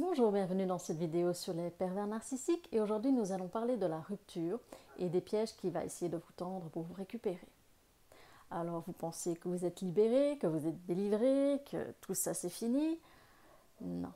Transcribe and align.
Bonjour, 0.00 0.32
bienvenue 0.32 0.64
dans 0.64 0.78
cette 0.78 0.96
vidéo 0.96 1.34
sur 1.34 1.52
les 1.52 1.68
pervers 1.68 2.06
narcissiques 2.06 2.70
et 2.72 2.80
aujourd'hui 2.80 3.12
nous 3.12 3.32
allons 3.32 3.48
parler 3.48 3.76
de 3.76 3.84
la 3.84 4.00
rupture 4.00 4.58
et 4.98 5.10
des 5.10 5.20
pièges 5.20 5.54
qu'il 5.56 5.72
va 5.72 5.84
essayer 5.84 6.10
de 6.10 6.16
vous 6.16 6.32
tendre 6.38 6.70
pour 6.70 6.84
vous 6.84 6.94
récupérer. 6.94 7.46
Alors 8.50 8.82
vous 8.86 8.94
pensez 8.94 9.36
que 9.36 9.46
vous 9.46 9.66
êtes 9.66 9.82
libéré, 9.82 10.38
que 10.38 10.46
vous 10.46 10.66
êtes 10.66 10.86
délivré, 10.86 11.62
que 11.70 11.92
tout 12.00 12.14
ça 12.14 12.32
c'est 12.32 12.48
fini? 12.48 12.98
Non. 13.82 14.10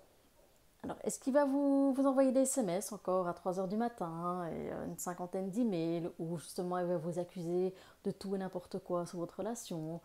Alors 0.84 0.96
est-ce 1.05 1.20
qu'il 1.20 1.34
va 1.34 1.45
vous, 1.45 1.95
envoyer 1.98 2.32
des 2.32 2.41
SMS 2.41 2.91
encore 2.91 3.29
à 3.29 3.32
3h 3.32 3.69
du 3.69 3.77
matin 3.77 4.48
et 4.48 4.73
euh, 4.73 4.87
une 4.87 4.96
cinquantaine 4.96 5.51
d'emails 5.51 6.09
ou 6.19 6.39
justement 6.39 6.79
il 6.79 6.87
va 6.87 6.96
vous 6.96 7.19
accuser 7.19 7.75
de 8.05 8.11
tout 8.11 8.35
et 8.35 8.39
n'importe 8.39 8.79
quoi 8.79 9.05
sur 9.05 9.19
votre 9.19 9.37
relation, 9.37 10.01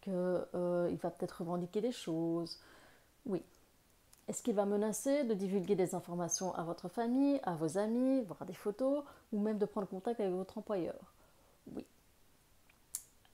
qu'il 0.00 0.12
euh, 0.14 0.96
va 1.02 1.10
peut-être 1.10 1.40
revendiquer 1.40 1.80
des 1.80 1.92
choses? 1.92 2.60
Oui, 3.26 3.42
est-ce 4.28 4.42
qu'il 4.42 4.54
va 4.54 4.64
menacer 4.64 5.24
de 5.24 5.34
divulguer 5.34 5.76
des 5.76 5.94
informations 5.94 6.54
à 6.54 6.62
votre 6.62 6.88
famille, 6.88 7.40
à 7.42 7.54
vos 7.54 7.78
amis, 7.78 8.22
voir 8.22 8.44
des 8.46 8.54
photos, 8.54 9.04
ou 9.32 9.38
même 9.38 9.58
de 9.58 9.66
prendre 9.66 9.86
contact 9.86 10.20
avec 10.20 10.32
votre 10.32 10.58
employeur? 10.58 11.14
Oui. 11.74 11.84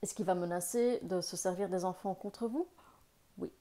Est-ce 0.03 0.15
qu'il 0.15 0.25
va 0.25 0.35
menacer 0.35 0.99
de 1.03 1.21
se 1.21 1.37
servir 1.37 1.69
des 1.69 1.85
enfants 1.85 2.15
contre 2.15 2.49
vous? 2.49 2.67
Oui. 3.39 3.53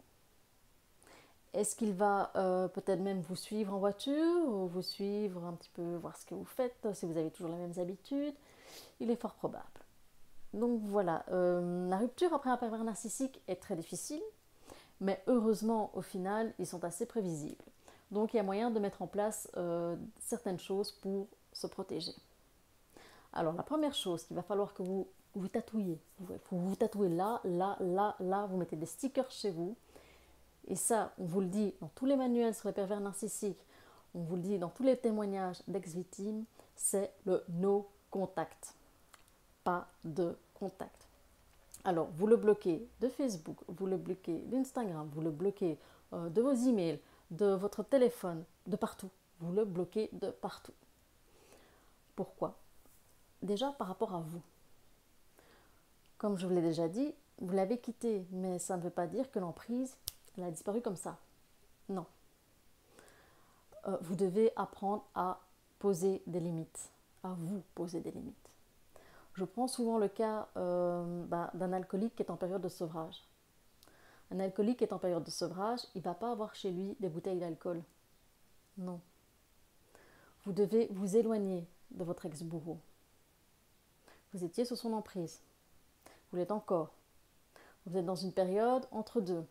Est-ce 1.53 1.75
qu'il 1.75 1.93
va 1.93 2.31
euh, 2.35 2.67
peut-être 2.67 3.01
même 3.01 3.21
vous 3.21 3.35
suivre 3.35 3.73
en 3.73 3.79
voiture, 3.79 4.47
ou 4.47 4.67
vous 4.67 4.81
suivre 4.81 5.45
un 5.45 5.53
petit 5.53 5.69
peu, 5.69 5.95
voir 5.97 6.17
ce 6.17 6.25
que 6.25 6.35
vous 6.35 6.45
faites, 6.45 6.87
si 6.93 7.05
vous 7.05 7.17
avez 7.17 7.29
toujours 7.31 7.51
les 7.51 7.57
mêmes 7.57 7.77
habitudes? 7.77 8.35
Il 8.99 9.11
est 9.11 9.15
fort 9.15 9.33
probable. 9.33 9.65
Donc 10.53 10.81
voilà, 10.85 11.25
euh, 11.29 11.87
la 11.89 11.97
rupture 11.97 12.33
après 12.33 12.49
un 12.49 12.57
pervers 12.57 12.83
narcissique 12.83 13.39
est 13.47 13.57
très 13.57 13.75
difficile, 13.75 14.21
mais 15.01 15.21
heureusement, 15.27 15.91
au 15.93 16.01
final, 16.01 16.53
ils 16.59 16.67
sont 16.67 16.83
assez 16.83 17.05
prévisibles. 17.05 17.63
Donc 18.11 18.33
il 18.33 18.37
y 18.37 18.39
a 18.39 18.43
moyen 18.43 18.71
de 18.71 18.79
mettre 18.79 19.01
en 19.01 19.07
place 19.07 19.49
euh, 19.57 19.95
certaines 20.19 20.59
choses 20.59 20.91
pour 20.91 21.27
se 21.53 21.67
protéger. 21.67 22.13
Alors 23.33 23.53
la 23.53 23.63
première 23.63 23.93
chose 23.93 24.23
qu'il 24.23 24.35
va 24.35 24.41
falloir 24.41 24.73
que 24.73 24.81
vous 24.81 25.07
vous 25.35 25.47
tatouiez, 25.47 25.99
vous 26.19 26.39
vous 26.51 26.75
tatouez 26.75 27.09
là, 27.09 27.39
là, 27.43 27.77
là, 27.79 28.15
là, 28.19 28.47
vous 28.47 28.57
mettez 28.57 28.75
des 28.75 28.87
stickers 28.87 29.29
chez 29.29 29.51
vous. 29.51 29.75
Et 30.67 30.75
ça, 30.75 31.13
on 31.19 31.25
vous 31.25 31.41
le 31.41 31.47
dit 31.47 31.73
dans 31.81 31.89
tous 31.89 32.05
les 32.05 32.15
manuels 32.15 32.55
sur 32.55 32.67
les 32.67 32.73
pervers 32.73 32.99
narcissiques, 32.99 33.59
on 34.15 34.21
vous 34.21 34.35
le 34.35 34.41
dit 34.41 34.57
dans 34.57 34.69
tous 34.69 34.83
les 34.83 34.97
témoignages 34.97 35.61
d'ex-victimes, 35.67 36.45
c'est 36.75 37.13
le 37.25 37.43
no 37.49 37.87
contact. 38.09 38.73
Pas 39.63 39.87
de 40.03 40.35
contact. 40.55 41.08
Alors, 41.85 42.09
vous 42.13 42.27
le 42.27 42.35
bloquez 42.35 42.87
de 42.99 43.09
Facebook, 43.09 43.57
vous 43.67 43.85
le 43.85 43.97
bloquez 43.97 44.39
d'Instagram, 44.47 45.09
vous 45.13 45.21
le 45.21 45.31
bloquez 45.31 45.77
euh, 46.13 46.29
de 46.29 46.41
vos 46.41 46.53
emails, 46.53 46.99
de 47.31 47.53
votre 47.53 47.83
téléphone, 47.83 48.43
de 48.67 48.75
partout. 48.75 49.09
Vous 49.39 49.53
le 49.53 49.63
bloquez 49.63 50.09
de 50.11 50.29
partout. 50.29 50.73
Pourquoi? 52.15 52.57
Déjà 53.41 53.71
par 53.71 53.87
rapport 53.87 54.13
à 54.13 54.19
vous. 54.19 54.41
Comme 56.17 56.37
je 56.37 56.45
vous 56.45 56.53
l'ai 56.53 56.61
déjà 56.61 56.89
dit, 56.89 57.13
vous 57.37 57.53
l'avez 57.53 57.77
quitté, 57.77 58.25
mais 58.31 58.59
ça 58.59 58.75
ne 58.75 58.81
veut 58.81 58.89
pas 58.89 59.07
dire 59.07 59.31
que 59.31 59.39
l'emprise, 59.39 59.95
a 60.43 60.51
disparu 60.51 60.81
comme 60.81 60.95
ça. 60.95 61.17
Non. 61.89 62.05
Euh, 63.87 63.97
vous 64.01 64.15
devez 64.15 64.51
apprendre 64.55 65.05
à 65.15 65.41
poser 65.79 66.21
des 66.27 66.39
limites, 66.39 66.91
à 67.23 67.33
vous 67.33 67.63
poser 67.75 68.01
des 68.01 68.11
limites. 68.11 68.48
Je 69.33 69.45
prends 69.45 69.67
souvent 69.67 69.97
le 69.97 70.07
cas 70.07 70.49
euh, 70.57 71.23
bah, 71.25 71.51
d'un 71.53 71.73
alcoolique 71.73 72.15
qui 72.15 72.23
est 72.23 72.31
en 72.31 72.35
période 72.35 72.61
de 72.61 72.69
sevrage. 72.69 73.23
Un 74.31 74.39
alcoolique 74.39 74.79
qui 74.79 74.83
est 74.83 74.93
en 74.93 74.99
période 74.99 75.23
de 75.23 75.31
sevrage, 75.31 75.79
il 75.95 75.99
ne 75.99 76.03
va 76.03 76.13
pas 76.13 76.31
avoir 76.31 76.53
chez 76.55 76.71
lui 76.71 76.95
des 76.99 77.09
bouteilles 77.09 77.39
d'alcool. 77.39 77.81
Non. 78.77 78.99
Vous 80.43 80.53
devez 80.53 80.87
vous 80.91 81.17
éloigner 81.17 81.67
de 81.91 82.03
votre 82.03 82.25
ex-bourreau. 82.25 82.79
Vous 84.33 84.43
étiez 84.43 84.65
sous 84.65 84.75
son 84.75 84.93
emprise. 84.93 85.41
Vous 86.29 86.37
l'êtes 86.37 86.51
encore. 86.51 86.91
Vous 87.85 87.97
êtes 87.97 88.05
dans 88.05 88.15
une 88.15 88.31
période 88.31 88.85
entre 88.91 89.21
deux. 89.21 89.43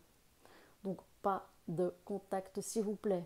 Donc 0.84 0.99
pas 1.22 1.49
de 1.66 1.93
contact 2.05 2.60
s'il 2.60 2.84
vous 2.84 2.95
plaît. 2.95 3.25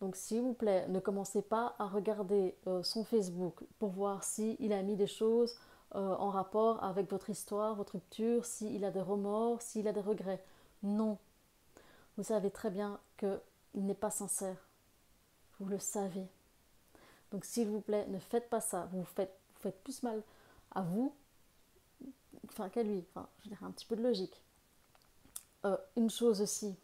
Donc 0.00 0.16
s'il 0.16 0.42
vous 0.42 0.54
plaît, 0.54 0.88
ne 0.88 1.00
commencez 1.00 1.42
pas 1.42 1.74
à 1.78 1.86
regarder 1.86 2.56
euh, 2.66 2.82
son 2.82 3.04
Facebook 3.04 3.62
pour 3.78 3.90
voir 3.90 4.24
s'il 4.24 4.72
a 4.72 4.82
mis 4.82 4.96
des 4.96 5.06
choses 5.06 5.56
euh, 5.94 6.16
en 6.16 6.30
rapport 6.30 6.82
avec 6.82 7.08
votre 7.10 7.30
histoire, 7.30 7.74
votre 7.74 7.92
rupture, 7.92 8.44
s'il 8.44 8.84
a 8.84 8.90
des 8.90 9.00
remords, 9.00 9.62
s'il 9.62 9.86
a 9.86 9.92
des 9.92 10.00
regrets. 10.00 10.42
Non. 10.82 11.18
Vous 12.16 12.24
savez 12.24 12.50
très 12.50 12.70
bien 12.70 12.98
qu'il 13.16 13.40
n'est 13.74 13.94
pas 13.94 14.10
sincère. 14.10 14.56
Vous 15.60 15.66
le 15.66 15.78
savez. 15.78 16.26
Donc 17.30 17.44
s'il 17.44 17.68
vous 17.68 17.80
plaît, 17.80 18.06
ne 18.08 18.18
faites 18.18 18.50
pas 18.50 18.60
ça. 18.60 18.88
Vous 18.92 19.04
faites, 19.04 19.32
plus 19.82 20.02
mal 20.02 20.22
à 20.72 20.82
vous 20.82 21.14
enfin, 22.48 22.68
qu'à 22.68 22.82
lui. 22.82 23.04
Je 23.44 23.48
dirais 23.48 23.64
un 23.64 23.70
petit 23.70 23.86
peu 23.86 23.96
de 23.96 24.02
logique. 24.02 24.42
Euh, 25.64 25.76
une 25.96 26.10
chose 26.10 26.42
aussi, 26.42 26.74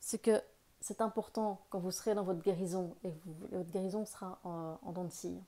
c'est 0.00 0.18
que 0.18 0.40
c'est 0.80 1.00
important 1.00 1.60
quand 1.70 1.78
vous 1.78 1.90
serez 1.90 2.14
dans 2.14 2.22
votre 2.22 2.42
guérison, 2.42 2.94
et 3.04 3.12
votre 3.52 3.70
guérison 3.70 4.06
sera 4.06 4.38
en, 4.44 4.78
en 4.82 4.92
de 4.92 5.10
scie. 5.10 5.38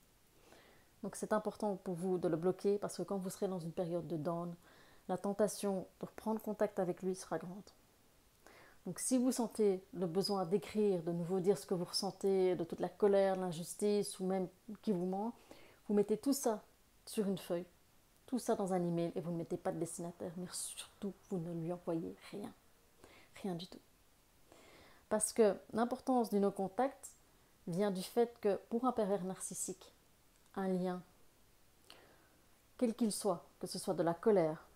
Donc 1.06 1.14
c'est 1.14 1.32
important 1.32 1.76
pour 1.76 1.94
vous 1.94 2.18
de 2.18 2.26
le 2.26 2.36
bloquer 2.36 2.78
parce 2.78 2.96
que 2.96 3.02
quand 3.02 3.16
vous 3.16 3.30
serez 3.30 3.46
dans 3.46 3.60
une 3.60 3.70
période 3.70 4.08
de 4.08 4.16
down, 4.16 4.52
la 5.08 5.16
tentation 5.16 5.86
de 6.00 6.06
reprendre 6.06 6.42
contact 6.42 6.80
avec 6.80 7.00
lui 7.00 7.14
sera 7.14 7.38
grande. 7.38 7.70
Donc 8.86 8.98
si 8.98 9.16
vous 9.16 9.30
sentez 9.30 9.84
le 9.94 10.08
besoin 10.08 10.44
d'écrire, 10.46 11.04
de 11.04 11.12
nouveau 11.12 11.38
dire 11.38 11.58
ce 11.58 11.64
que 11.64 11.74
vous 11.74 11.84
ressentez, 11.84 12.56
de 12.56 12.64
toute 12.64 12.80
la 12.80 12.88
colère, 12.88 13.36
l'injustice 13.36 14.18
ou 14.18 14.26
même 14.26 14.48
qui 14.82 14.90
vous 14.90 15.06
ment, 15.06 15.32
vous 15.86 15.94
mettez 15.94 16.16
tout 16.16 16.32
ça 16.32 16.64
sur 17.04 17.28
une 17.28 17.38
feuille, 17.38 17.66
tout 18.26 18.40
ça 18.40 18.56
dans 18.56 18.72
un 18.72 18.82
email 18.82 19.12
et 19.14 19.20
vous 19.20 19.30
ne 19.30 19.36
mettez 19.36 19.58
pas 19.58 19.70
de 19.70 19.78
destinataire, 19.78 20.32
mais 20.38 20.48
surtout 20.50 21.12
vous 21.30 21.38
ne 21.38 21.52
lui 21.52 21.72
envoyez 21.72 22.16
rien. 22.32 22.52
Rien 23.44 23.54
du 23.54 23.68
tout. 23.68 23.78
Parce 25.08 25.32
que 25.32 25.54
l'importance 25.72 26.30
du 26.30 26.40
no-contact 26.40 27.12
vient 27.68 27.92
du 27.92 28.02
fait 28.02 28.36
que 28.40 28.56
pour 28.70 28.86
un 28.86 28.92
pervers 28.92 29.22
narcissique, 29.22 29.92
un 30.56 30.68
lien, 30.68 31.02
quel 32.78 32.94
qu'il 32.94 33.12
soit, 33.12 33.44
que 33.60 33.66
ce 33.66 33.78
soit 33.78 33.94
de 33.94 34.02
la 34.02 34.14
colère, 34.14 34.66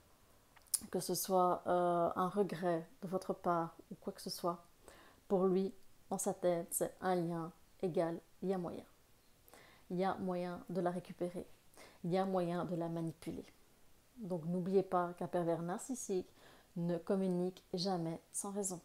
que 0.91 1.01
ce 1.01 1.15
soit 1.15 1.63
euh, 1.67 2.11
un 2.15 2.29
regret 2.29 2.87
de 3.03 3.09
votre 3.09 3.35
part 3.35 3.75
ou 3.91 3.95
quoi 3.97 4.13
que 4.13 4.23
ce 4.23 4.31
soit, 4.31 4.65
pour 5.29 5.47
lui, 5.47 5.73
dans 6.09 6.19
sa 6.19 6.35
tête, 6.35 6.69
c'est 6.71 6.95
un 7.01 7.15
lien 7.15 7.53
égal, 7.83 8.19
il 8.43 8.49
y 8.49 8.55
a 8.55 8.59
moyen. 8.59 8.85
Il 9.91 9.97
y 9.97 10.05
a 10.05 10.15
moyen 10.17 10.61
de 10.69 10.81
la 10.81 10.91
récupérer. 10.91 11.47
Il 12.05 12.11
y 12.11 12.19
a 12.19 12.25
moyen 12.25 12.65
de 12.65 12.77
la 12.77 12.89
manipuler. 12.89 13.45
Donc 14.17 14.45
n'oubliez 14.47 14.83
pas 14.83 15.13
qu'un 15.15 15.27
pervers 15.27 15.63
narcissique 15.63 16.29
ne 16.77 16.97
communique 16.99 17.63
jamais 17.75 18.21
sans 18.33 18.51
raison. 18.51 18.81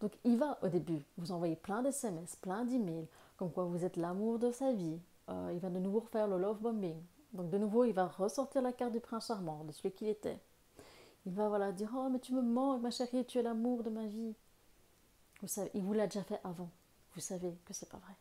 Donc 0.00 0.12
il 0.24 0.36
va 0.36 0.58
au 0.62 0.68
début 0.68 1.04
vous 1.16 1.32
envoyer 1.32 1.56
plein 1.56 1.82
d'SMS, 1.82 2.36
plein 2.40 2.64
d'emails, 2.64 3.08
comme 3.36 3.52
quoi 3.52 3.64
vous 3.64 3.84
êtes 3.84 3.96
l'amour 3.96 4.38
de 4.38 4.50
sa 4.50 4.72
vie, 4.72 5.00
euh, 5.28 5.50
il 5.52 5.60
va 5.60 5.70
de 5.70 5.78
nouveau 5.78 6.00
refaire 6.00 6.28
le 6.28 6.38
love 6.38 6.60
bombing. 6.60 7.00
Donc 7.32 7.50
de 7.50 7.58
nouveau, 7.58 7.84
il 7.84 7.92
va 7.92 8.06
ressortir 8.06 8.62
la 8.62 8.72
carte 8.72 8.92
du 8.92 9.00
prince 9.00 9.26
charmant, 9.26 9.64
de 9.64 9.72
celui 9.72 9.92
qu'il 9.92 10.08
était. 10.08 10.38
Il 11.24 11.32
va 11.32 11.48
voilà 11.48 11.72
dire 11.72 11.90
oh 11.96 12.08
mais 12.10 12.18
tu 12.18 12.34
me 12.34 12.42
manques 12.42 12.82
ma 12.82 12.90
chérie, 12.90 13.24
tu 13.24 13.38
es 13.38 13.42
l'amour 13.42 13.82
de 13.82 13.90
ma 13.90 14.06
vie. 14.06 14.34
Il 15.74 15.82
vous 15.82 15.92
l'a 15.92 16.06
déjà 16.06 16.22
fait 16.22 16.40
avant. 16.44 16.70
Vous 17.14 17.20
savez 17.20 17.56
que 17.64 17.74
c'est 17.74 17.88
pas 17.88 17.98
vrai. 17.98 18.14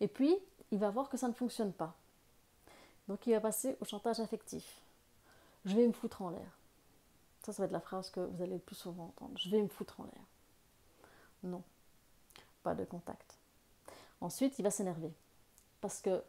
Et 0.00 0.08
puis 0.08 0.36
il 0.70 0.78
va 0.78 0.90
voir 0.90 1.08
que 1.08 1.16
ça 1.16 1.28
ne 1.28 1.32
fonctionne 1.32 1.72
pas. 1.72 1.94
Donc 3.08 3.26
il 3.26 3.32
va 3.32 3.40
passer 3.40 3.76
au 3.80 3.84
chantage 3.84 4.20
affectif. 4.20 4.80
Je 5.64 5.74
vais 5.76 5.86
me 5.86 5.92
foutre 5.92 6.22
en 6.22 6.30
l'air. 6.30 6.58
Ça, 7.44 7.52
ça 7.52 7.62
va 7.62 7.66
être 7.66 7.72
la 7.72 7.80
phrase 7.80 8.10
que 8.10 8.20
vous 8.20 8.42
allez 8.42 8.54
le 8.54 8.58
plus 8.58 8.74
souvent 8.74 9.04
entendre. 9.04 9.38
Je 9.38 9.50
vais 9.50 9.60
me 9.60 9.68
foutre 9.68 10.00
en 10.00 10.04
l'air. 10.04 10.24
Non, 11.42 11.62
pas 12.62 12.74
de 12.74 12.84
contact. 12.84 13.33
Ensuite, 14.24 14.58
il 14.58 14.62
va 14.62 14.70
s'énerver 14.70 15.12
parce 15.82 16.00
que 16.00 16.22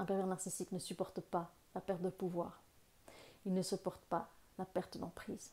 un 0.00 0.04
pervers 0.04 0.26
narcissique 0.26 0.72
ne 0.72 0.80
supporte 0.80 1.20
pas 1.20 1.52
la 1.76 1.80
perte 1.80 2.02
de 2.02 2.10
pouvoir. 2.10 2.60
Il 3.44 3.54
ne 3.54 3.62
supporte 3.62 4.02
pas 4.06 4.28
la 4.58 4.64
perte 4.64 4.98
d'emprise. 4.98 5.52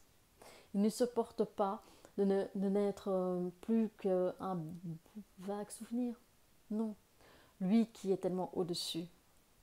Il 0.74 0.82
ne 0.82 0.90
supporte 0.90 1.44
pas 1.44 1.84
de 2.18 2.24
n'être 2.56 3.10
euh, 3.10 3.48
plus 3.62 3.90
qu'un 4.00 4.34
vague 5.38 5.70
souvenir. 5.70 6.20
Non. 6.72 6.96
Lui 7.62 7.86
qui 7.86 8.12
est 8.12 8.18
tellement 8.18 8.50
au-dessus 8.58 9.06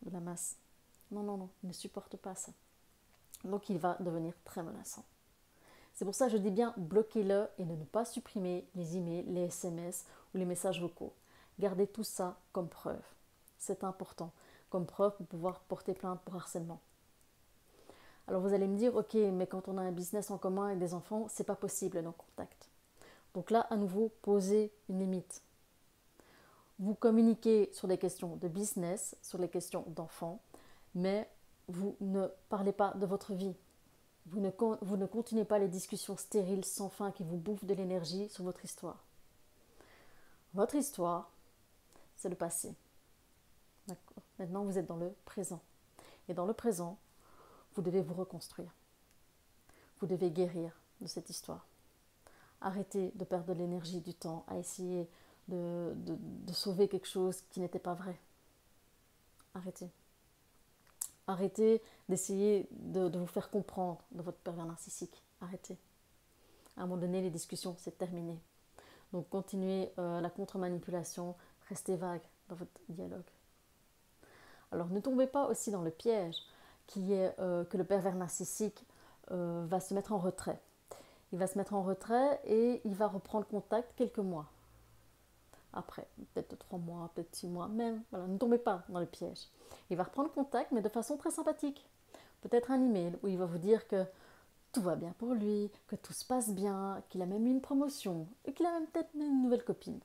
de 0.03 0.11
la 0.13 0.21
masse. 0.21 0.57
Non, 1.11 1.25
non, 1.25 1.37
non, 1.37 1.49
il 1.65 1.71
ne 1.71 1.75
supporte 1.75 2.17
pas 2.17 2.37
ça. 2.37 2.53
Donc 3.43 3.69
il 3.71 3.79
va 3.79 3.97
devenir 3.99 4.35
très 4.45 4.63
menaçant. 4.63 5.05
C'est 5.95 6.05
pour 6.05 6.15
ça 6.15 6.27
que 6.27 6.33
je 6.35 6.39
dis 6.39 6.53
bien 6.53 6.75
bloquez-le 6.77 7.49
et 7.59 7.65
ne 7.65 7.85
pas 7.87 8.05
supprimer 8.05 8.69
les 8.77 8.97
emails, 8.97 9.25
les 9.25 9.47
SMS 9.47 10.05
ou 10.33 10.39
les 10.39 10.45
messages 10.45 10.81
vocaux. 10.81 11.13
Gardez 11.61 11.87
tout 11.87 12.05
ça 12.05 12.41
comme 12.53 12.69
preuve 12.69 13.01
c'est 13.61 13.85
important 13.85 14.33
comme 14.71 14.87
preuve 14.87 15.15
pour 15.17 15.27
pouvoir 15.27 15.61
porter 15.61 15.95
plainte 15.95 16.21
pour 16.23 16.37
harcèlement. 16.37 16.81
Alors 18.29 18.41
vous 18.41 18.55
allez 18.55 18.69
me 18.69 18.77
dire, 18.77 18.95
ok, 18.95 19.15
mais 19.15 19.49
quand 19.49 19.67
on 19.67 19.77
a 19.77 19.83
un 19.83 19.91
business 19.91 20.31
en 20.31 20.39
commun 20.39 20.67
avec 20.67 20.79
des 20.79 20.95
enfants, 20.95 21.27
c'est 21.29 21.43
pas 21.43 21.57
possible 21.57 21.99
nos 22.01 22.13
contact. 22.13 22.69
Donc 23.35 23.51
là, 23.51 23.67
à 23.71 23.77
nouveau, 23.77 24.13
posez 24.23 24.73
une 24.89 25.01
limite. 25.01 25.43
Vous 26.79 26.95
communiquez 26.95 27.69
sur 27.73 27.89
les 27.89 27.99
questions 27.99 28.37
de 28.37 28.47
business, 28.47 29.17
sur 29.23 29.39
les 29.39 29.49
questions 29.49 29.85
d'enfants, 29.89 30.41
mais 30.95 31.29
vous 31.67 31.97
ne 32.01 32.29
parlez 32.49 32.73
pas 32.73 32.93
de 32.95 33.07
votre 33.07 33.35
vie. 33.35 33.57
Vous 34.27 34.41
ne 34.41 35.07
continuez 35.07 35.45
pas 35.45 35.59
les 35.59 35.69
discussions 35.69 36.17
stériles 36.17 36.65
sans 36.65 36.91
fin 36.91 37.11
qui 37.11 37.25
vous 37.25 37.37
bouffent 37.37 37.65
de 37.65 37.75
l'énergie 37.75 38.29
sur 38.29 38.45
votre 38.45 38.65
histoire. 38.65 39.03
Votre 40.55 40.77
histoire, 40.77 41.30
c'est 42.21 42.29
le 42.29 42.37
passé. 42.37 42.75
Maintenant, 44.39 44.65
vous 44.65 44.79
êtes 44.79 44.87
dans 44.87 44.97
le 44.97 45.13
présent. 45.25 45.61
Et 46.29 46.35
dans 46.35 46.47
le 46.47 46.53
présent, 46.53 46.99
vous 47.75 47.83
devez 47.83 48.03
vous 48.03 48.15
reconstruire. 48.15 48.73
Vous 49.99 50.07
devez 50.07 50.31
guérir 50.31 50.79
de 51.01 51.07
cette 51.07 51.31
histoire. 51.31 51.67
Arrêtez 52.61 53.11
de 53.15 53.25
perdre 53.25 53.55
de 53.55 53.59
l'énergie, 53.59 54.01
du 54.01 54.15
temps 54.15 54.45
à 54.49 54.59
essayer 54.59 55.09
de, 55.49 55.93
de 55.97 56.53
sauver 56.53 56.89
quelque 56.89 57.09
chose 57.09 57.43
qui 57.51 57.61
n'était 57.61 57.79
pas 57.79 57.95
vrai. 57.95 58.19
Arrêtez. 59.55 59.91
Arrêtez 61.27 61.81
d'essayer 62.09 62.69
de, 62.73 63.17
vous 63.17 63.27
faire 63.27 63.51
comprendre 63.51 64.03
de 64.13 64.23
votre 64.23 64.39
pervers 64.39 64.67
narcissique. 64.67 65.23
Arrêtez. 65.41 65.79
À 66.77 66.83
un 66.83 66.87
moment 66.87 67.01
donné, 67.01 67.23
les 67.23 67.31
discussions, 67.31 67.77
c'est 67.79 67.97
terminé. 67.97 68.39
Donc 69.13 69.29
continuez 69.29 69.91
euh, 69.99 70.21
la 70.21 70.31
contre-manipulation, 70.31 71.35
restez 71.71 71.97
vague 71.97 72.21
dans 72.49 72.57
votre 72.57 72.71
dialogue. 72.91 73.31
Alors 74.73 74.89
ne 74.89 75.01
tombez 75.01 75.27
pas 75.27 75.47
aussi 75.47 75.71
dans 75.71 75.83
le 75.83 75.91
piège 75.91 76.37
qui 76.87 77.15
est 77.15 77.35
euh, 77.39 77.65
que 77.65 77.79
le 77.79 77.85
pervers 77.85 78.15
narcissique 78.15 78.85
euh, 79.31 79.65
va 79.67 79.81
se 79.81 79.95
mettre 79.95 80.13
en 80.13 80.19
retrait. 80.19 80.61
Il 81.33 81.39
va 81.39 81.47
se 81.47 81.57
mettre 81.57 81.73
en 81.73 81.83
retrait 81.83 82.41
et 82.45 82.83
il 82.85 82.95
va 82.95 83.07
reprendre 83.07 83.47
contact 83.47 83.93
quelques 83.97 84.19
mois 84.19 84.51
après, 85.73 86.07
peut-être 86.35 86.59
trois 86.59 86.79
mois, 86.79 87.11
peut-être 87.15 87.35
six 87.35 87.47
mois, 87.47 87.69
même. 87.69 88.03
Voilà, 88.11 88.27
ne 88.27 88.39
tombez 88.39 88.59
pas 88.59 88.83
dans 88.89 89.01
le 89.01 89.07
piège. 89.07 89.49
Il 89.89 89.97
va 89.97 90.05
reprendre 90.05 90.31
contact, 90.33 90.73
mais 90.73 90.81
de 90.81 90.89
façon 90.89 91.17
très 91.17 91.31
sympathique. 91.31 91.89
Peut-être 92.43 92.71
un 92.71 92.83
email 92.83 93.17
où 93.23 93.29
il 93.29 93.39
va 93.39 93.47
vous 93.47 93.59
dire 93.59 93.87
que 93.87 94.05
tout 94.73 94.81
va 94.81 94.97
bien 94.97 95.13
pour 95.19 95.35
lui, 95.35 95.71
que 95.89 95.97
tout 95.97 96.13
se 96.13 96.25
passe 96.25 96.51
bien, 96.51 97.03
qu'il 97.09 97.23
a 97.23 97.27
même 97.27 97.47
eu 97.47 97.51
une 97.51 97.61
promotion, 97.61 98.27
et 98.45 98.53
qu'il 98.53 98.67
a 98.67 98.73
même 98.73 98.87
peut-être 98.87 99.11
une 99.15 99.43
nouvelle 99.43 99.65
copine. 99.65 100.01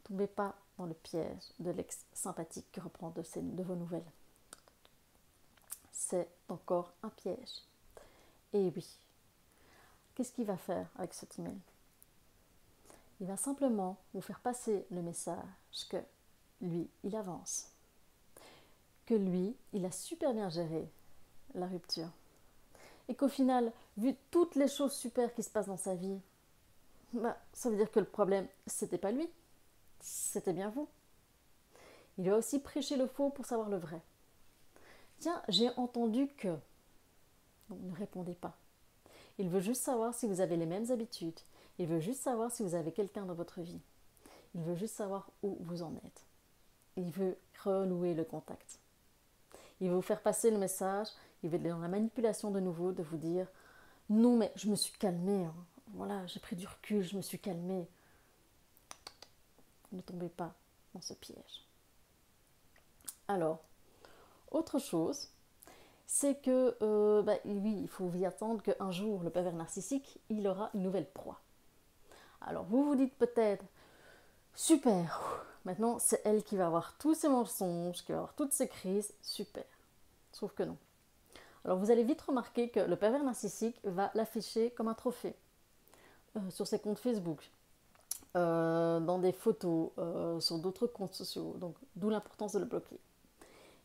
Ne 0.00 0.08
tombez 0.08 0.26
pas 0.26 0.56
dans 0.78 0.86
le 0.86 0.94
piège 0.94 1.52
de 1.58 1.70
l'ex 1.70 2.04
sympathique 2.12 2.66
qui 2.72 2.80
reprend 2.80 3.10
de, 3.10 3.62
vos 3.62 3.76
nouvelles. 3.76 4.10
C'est 5.92 6.28
encore 6.48 6.92
un 7.02 7.10
piège. 7.10 7.62
Et 8.52 8.72
oui, 8.74 8.98
qu'est-ce 10.14 10.32
qu'il 10.32 10.46
va 10.46 10.56
faire 10.56 10.88
avec 10.96 11.14
cet 11.14 11.38
email 11.38 11.58
il 13.20 13.26
va 13.26 13.36
simplement 13.36 13.98
vous 14.14 14.22
faire 14.22 14.40
passer 14.40 14.86
le 14.90 15.02
message 15.02 15.44
que 15.90 15.98
lui, 16.62 16.88
il 17.04 17.14
avance. 17.14 17.70
Que 19.04 19.14
lui, 19.14 19.54
il 19.74 19.84
a 19.84 19.90
super 19.90 20.32
bien 20.32 20.48
géré 20.48 20.90
la 21.54 21.66
rupture. 21.66 22.08
Et 23.08 23.14
qu'au 23.14 23.28
final, 23.28 23.72
vu 23.98 24.16
toutes 24.30 24.54
les 24.54 24.68
choses 24.68 24.92
super 24.92 25.34
qui 25.34 25.42
se 25.42 25.50
passent 25.50 25.66
dans 25.66 25.76
sa 25.76 25.94
vie, 25.94 26.18
bah, 27.12 27.36
ça 27.52 27.68
veut 27.68 27.76
dire 27.76 27.90
que 27.90 28.00
le 28.00 28.06
problème, 28.06 28.46
c'était 28.66 28.98
pas 28.98 29.10
lui, 29.10 29.28
c'était 30.00 30.52
bien 30.52 30.70
vous. 30.70 30.88
Il 32.18 32.28
va 32.28 32.36
aussi 32.36 32.58
prêcher 32.58 32.96
le 32.96 33.06
faux 33.06 33.30
pour 33.30 33.46
savoir 33.46 33.68
le 33.68 33.76
vrai. 33.76 34.00
Tiens, 35.18 35.42
j'ai 35.48 35.70
entendu 35.76 36.28
que. 36.36 36.56
Ne 37.70 37.94
répondez 37.94 38.34
pas. 38.34 38.56
Il 39.38 39.48
veut 39.48 39.60
juste 39.60 39.82
savoir 39.82 40.14
si 40.14 40.26
vous 40.26 40.40
avez 40.40 40.56
les 40.56 40.66
mêmes 40.66 40.90
habitudes, 40.90 41.38
il 41.78 41.86
veut 41.86 42.00
juste 42.00 42.22
savoir 42.22 42.50
si 42.50 42.62
vous 42.62 42.74
avez 42.74 42.92
quelqu'un 42.92 43.24
dans 43.24 43.34
votre 43.34 43.62
vie. 43.62 43.80
Il 44.54 44.60
veut 44.62 44.74
juste 44.74 44.96
savoir 44.96 45.30
où 45.42 45.56
vous 45.60 45.82
en 45.82 45.94
êtes. 46.04 46.26
Il 46.96 47.10
veut 47.10 47.38
renouer 47.64 48.12
le 48.12 48.24
contact. 48.24 48.80
Il 49.80 49.88
veut 49.88 49.94
vous 49.94 50.02
faire 50.02 50.20
passer 50.20 50.50
le 50.50 50.58
message. 50.58 51.08
Il 51.42 51.48
veut 51.48 51.56
être 51.56 51.62
dans 51.62 51.78
la 51.78 51.88
manipulation 51.88 52.50
de 52.50 52.60
nouveau, 52.60 52.92
de 52.92 53.02
vous 53.02 53.16
dire 53.16 53.46
non 54.10 54.36
mais 54.36 54.52
je 54.56 54.68
me 54.68 54.76
suis 54.76 54.92
calmée. 54.98 55.44
Hein. 55.44 55.54
Voilà, 55.94 56.26
j'ai 56.26 56.40
pris 56.40 56.56
du 56.56 56.66
recul, 56.66 57.02
je 57.02 57.16
me 57.16 57.22
suis 57.22 57.38
calmée. 57.38 57.88
Ne 59.92 60.00
tombez 60.00 60.28
pas 60.28 60.54
dans 60.94 61.00
ce 61.00 61.14
piège. 61.14 61.66
Alors, 63.28 63.60
autre 64.50 64.78
chose, 64.78 65.28
c'est 66.06 66.42
que 66.42 66.76
euh, 66.82 67.22
bah, 67.22 67.36
oui, 67.44 67.78
il 67.82 67.88
faut 67.88 68.12
y 68.14 68.26
attendre 68.26 68.62
qu'un 68.62 68.90
jour, 68.90 69.22
le 69.22 69.30
pervers 69.30 69.54
narcissique, 69.54 70.18
il 70.28 70.48
aura 70.48 70.70
une 70.74 70.82
nouvelle 70.82 71.08
proie. 71.08 71.40
Alors 72.40 72.64
vous 72.64 72.84
vous 72.84 72.96
dites 72.96 73.14
peut-être, 73.16 73.64
super, 74.54 75.44
maintenant 75.64 75.98
c'est 75.98 76.22
elle 76.24 76.42
qui 76.42 76.56
va 76.56 76.66
avoir 76.66 76.96
tous 76.98 77.14
ses 77.14 77.28
mensonges, 77.28 78.02
qui 78.04 78.12
va 78.12 78.18
avoir 78.18 78.34
toutes 78.34 78.52
ses 78.52 78.66
crises, 78.66 79.14
super. 79.22 79.64
Sauf 80.32 80.52
que 80.54 80.62
non. 80.62 80.76
Alors 81.64 81.78
vous 81.78 81.90
allez 81.90 82.02
vite 82.02 82.22
remarquer 82.22 82.70
que 82.70 82.80
le 82.80 82.96
pervers 82.96 83.22
narcissique 83.22 83.78
va 83.84 84.10
l'afficher 84.14 84.70
comme 84.70 84.88
un 84.88 84.94
trophée 84.94 85.36
euh, 86.36 86.50
sur 86.50 86.66
ses 86.66 86.80
comptes 86.80 86.98
Facebook, 86.98 87.50
euh, 88.36 89.00
dans 89.00 89.18
des 89.18 89.32
photos, 89.32 89.90
euh, 89.98 90.40
sur 90.40 90.58
d'autres 90.58 90.86
comptes 90.86 91.14
sociaux, 91.14 91.56
donc 91.58 91.76
d'où 91.96 92.10
l'importance 92.10 92.52
de 92.52 92.58
le 92.58 92.64
bloquer. 92.64 92.98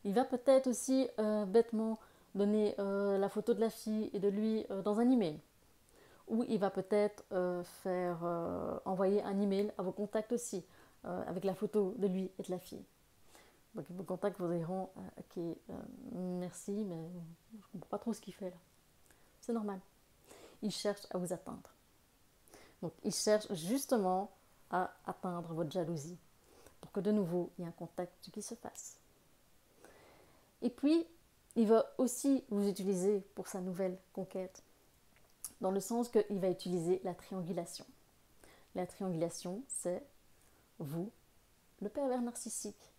Il 0.04 0.14
va 0.14 0.24
peut-être 0.24 0.68
aussi 0.68 1.08
bêtement 1.48 1.98
donner 2.36 2.76
la 2.78 3.28
photo 3.28 3.54
de 3.54 3.60
la 3.60 3.70
fille 3.70 4.08
et 4.12 4.20
de 4.20 4.28
lui 4.28 4.64
dans 4.84 5.00
un 5.00 5.10
email 5.10 5.40
ou 6.28 6.44
il 6.48 6.58
va 6.58 6.70
peut-être 6.70 7.24
euh, 7.32 7.62
faire 7.82 8.18
euh, 8.24 8.78
envoyer 8.84 9.22
un 9.22 9.38
email 9.40 9.72
à 9.78 9.82
vos 9.82 9.92
contacts 9.92 10.32
aussi, 10.32 10.64
euh, 11.04 11.22
avec 11.26 11.44
la 11.44 11.54
photo 11.54 11.94
de 11.98 12.06
lui 12.06 12.30
et 12.38 12.42
de 12.42 12.50
la 12.50 12.58
fille. 12.58 12.84
Donc 13.74 13.84
vos 13.90 14.04
contacts 14.04 14.38
vous 14.40 14.52
diront 14.52 14.88
merci, 16.12 16.72
mais 16.72 17.10
je 17.52 17.56
ne 17.56 17.62
comprends 17.72 17.88
pas 17.90 17.98
trop 17.98 18.12
ce 18.14 18.20
qu'il 18.20 18.32
fait 18.32 18.50
là. 18.50 18.56
C'est 19.40 19.52
normal. 19.52 19.80
Il 20.62 20.70
cherche 20.70 21.06
à 21.10 21.18
vous 21.18 21.32
atteindre. 21.32 21.75
Donc 22.82 22.92
il 23.04 23.12
cherche 23.12 23.52
justement 23.54 24.30
à 24.70 24.92
atteindre 25.06 25.52
votre 25.52 25.70
jalousie, 25.70 26.18
pour 26.80 26.92
que 26.92 27.00
de 27.00 27.12
nouveau 27.12 27.50
il 27.58 27.62
y 27.62 27.64
ait 27.64 27.68
un 27.68 27.72
contact 27.72 28.12
qui 28.30 28.42
se 28.42 28.54
fasse. 28.54 28.98
Et 30.62 30.70
puis, 30.70 31.06
il 31.54 31.66
va 31.66 31.86
aussi 31.98 32.44
vous 32.50 32.68
utiliser 32.68 33.20
pour 33.34 33.48
sa 33.48 33.60
nouvelle 33.60 33.98
conquête 34.12 34.62
dans 35.60 35.70
le 35.70 35.80
sens 35.80 36.08
qu'il 36.08 36.38
va 36.38 36.50
utiliser 36.50 37.00
la 37.04 37.14
triangulation. 37.14 37.86
La 38.74 38.86
triangulation, 38.86 39.62
c'est 39.68 40.02
vous, 40.78 41.10
le 41.80 41.88
pervers 41.88 42.20
narcissique, 42.20 42.92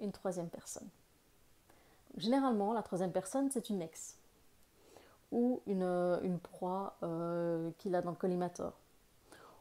une 0.00 0.12
troisième 0.12 0.48
personne. 0.48 0.88
Généralement, 2.16 2.72
la 2.72 2.82
troisième 2.82 3.12
personne, 3.12 3.50
c'est 3.50 3.70
une 3.70 3.82
ex 3.82 4.16
ou 5.30 5.62
une, 5.66 6.38
proie 6.42 6.96
euh, 7.02 7.70
qu'il 7.78 7.94
a 7.94 8.02
dans 8.02 8.10
le 8.10 8.16
collimateur. 8.16 8.72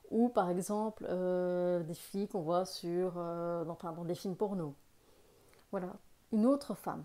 Ou 0.10 0.30
par 0.30 0.50
exemple, 0.50 1.06
euh, 1.08 1.82
des 1.84 1.94
filles 1.94 2.28
qu'on 2.28 2.42
voit 2.42 2.66
sur, 2.66 3.14
euh, 3.18 3.64
dans, 3.64 3.78
dans 3.92 4.06
des 4.06 4.16
films 4.16 4.36
porno. 4.36 4.74
Voilà, 5.72 5.94
une 6.32 6.46
autre 6.46 6.74
femme. 6.74 7.04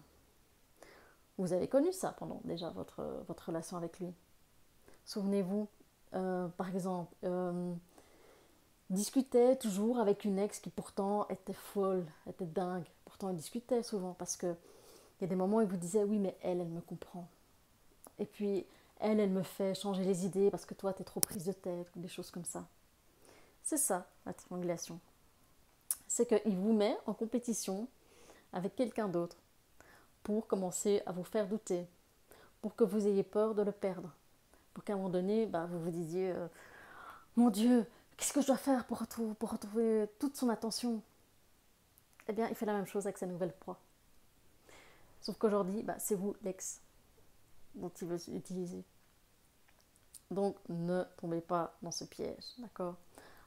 Vous 1.36 1.52
avez 1.52 1.68
connu 1.68 1.92
ça 1.92 2.12
pendant 2.12 2.40
déjà 2.44 2.70
votre, 2.70 3.24
votre 3.26 3.46
relation 3.46 3.76
avec 3.76 3.98
lui. 4.00 4.14
Souvenez-vous, 5.04 5.68
euh, 6.14 6.48
par 6.48 6.68
exemple, 6.68 7.14
discutait 8.88 9.56
toujours 9.56 9.98
avec 9.98 10.24
une 10.24 10.38
ex 10.38 10.60
qui 10.60 10.70
pourtant 10.70 11.26
était 11.28 11.52
folle, 11.52 12.06
était 12.26 12.46
dingue. 12.46 12.86
Pourtant, 13.04 13.30
il 13.30 13.36
discutait 13.36 13.82
souvent 13.82 14.14
parce 14.14 14.36
que 14.36 14.54
il 15.18 15.22
y 15.22 15.24
a 15.24 15.28
des 15.28 15.36
moments 15.36 15.58
où 15.58 15.60
il 15.60 15.68
vous 15.68 15.76
disait 15.76 16.04
oui, 16.04 16.18
mais 16.18 16.36
elle, 16.42 16.60
elle 16.60 16.68
me 16.68 16.80
comprend. 16.80 17.28
Et 18.18 18.26
puis, 18.26 18.66
elle, 19.00 19.20
elle 19.20 19.30
me 19.30 19.42
fait 19.42 19.74
changer 19.74 20.04
les 20.04 20.24
idées 20.26 20.50
parce 20.50 20.64
que 20.64 20.74
toi, 20.74 20.92
tu 20.92 21.02
es 21.02 21.04
trop 21.04 21.20
prise 21.20 21.44
de 21.44 21.52
tête, 21.52 21.88
ou 21.96 22.00
des 22.00 22.08
choses 22.08 22.30
comme 22.30 22.44
ça. 22.44 22.66
C'est 23.64 23.78
ça, 23.78 24.06
la 24.26 24.34
triangulation. 24.34 25.00
C'est 26.06 26.26
qu'il 26.26 26.56
vous 26.58 26.74
met 26.74 26.96
en 27.06 27.14
compétition 27.14 27.88
avec 28.52 28.76
quelqu'un 28.76 29.08
d'autre 29.08 29.38
pour 30.22 30.46
commencer 30.46 31.02
à 31.06 31.12
vous 31.12 31.24
faire 31.24 31.48
douter, 31.48 31.86
pour 32.60 32.76
que 32.76 32.84
vous 32.84 33.08
ayez 33.08 33.22
peur 33.22 33.54
de 33.54 33.62
le 33.62 33.72
perdre, 33.72 34.12
pour 34.74 34.84
qu'à 34.84 34.92
un 34.92 34.96
moment 34.96 35.08
donné, 35.08 35.46
bah, 35.46 35.64
vous 35.64 35.80
vous 35.80 35.90
disiez 35.90 36.32
euh, 36.32 36.46
Mon 37.36 37.48
Dieu, 37.48 37.86
qu'est-ce 38.18 38.34
que 38.34 38.42
je 38.42 38.48
dois 38.48 38.58
faire 38.58 38.84
pour 38.84 38.98
retrouver, 38.98 40.10
toute 40.18 40.36
son 40.36 40.50
attention? 40.50 41.00
Eh 42.28 42.34
bien, 42.34 42.48
il 42.50 42.54
fait 42.54 42.66
la 42.66 42.74
même 42.74 42.86
chose 42.86 43.06
avec 43.06 43.16
sa 43.16 43.26
nouvelle 43.26 43.52
proie. 43.52 43.80
Sauf 45.22 45.38
qu'aujourd'hui, 45.38 45.82
bah, 45.82 45.96
c'est 45.98 46.14
vous 46.14 46.36
l'ex 46.42 46.82
dont 47.74 47.90
il 48.00 48.08
veut 48.08 48.28
utiliser. 48.28 48.84
Donc, 50.30 50.56
ne 50.68 51.02
tombez 51.16 51.40
pas 51.40 51.74
dans 51.80 51.90
ce 51.90 52.04
piège, 52.04 52.44
d'accord? 52.58 52.96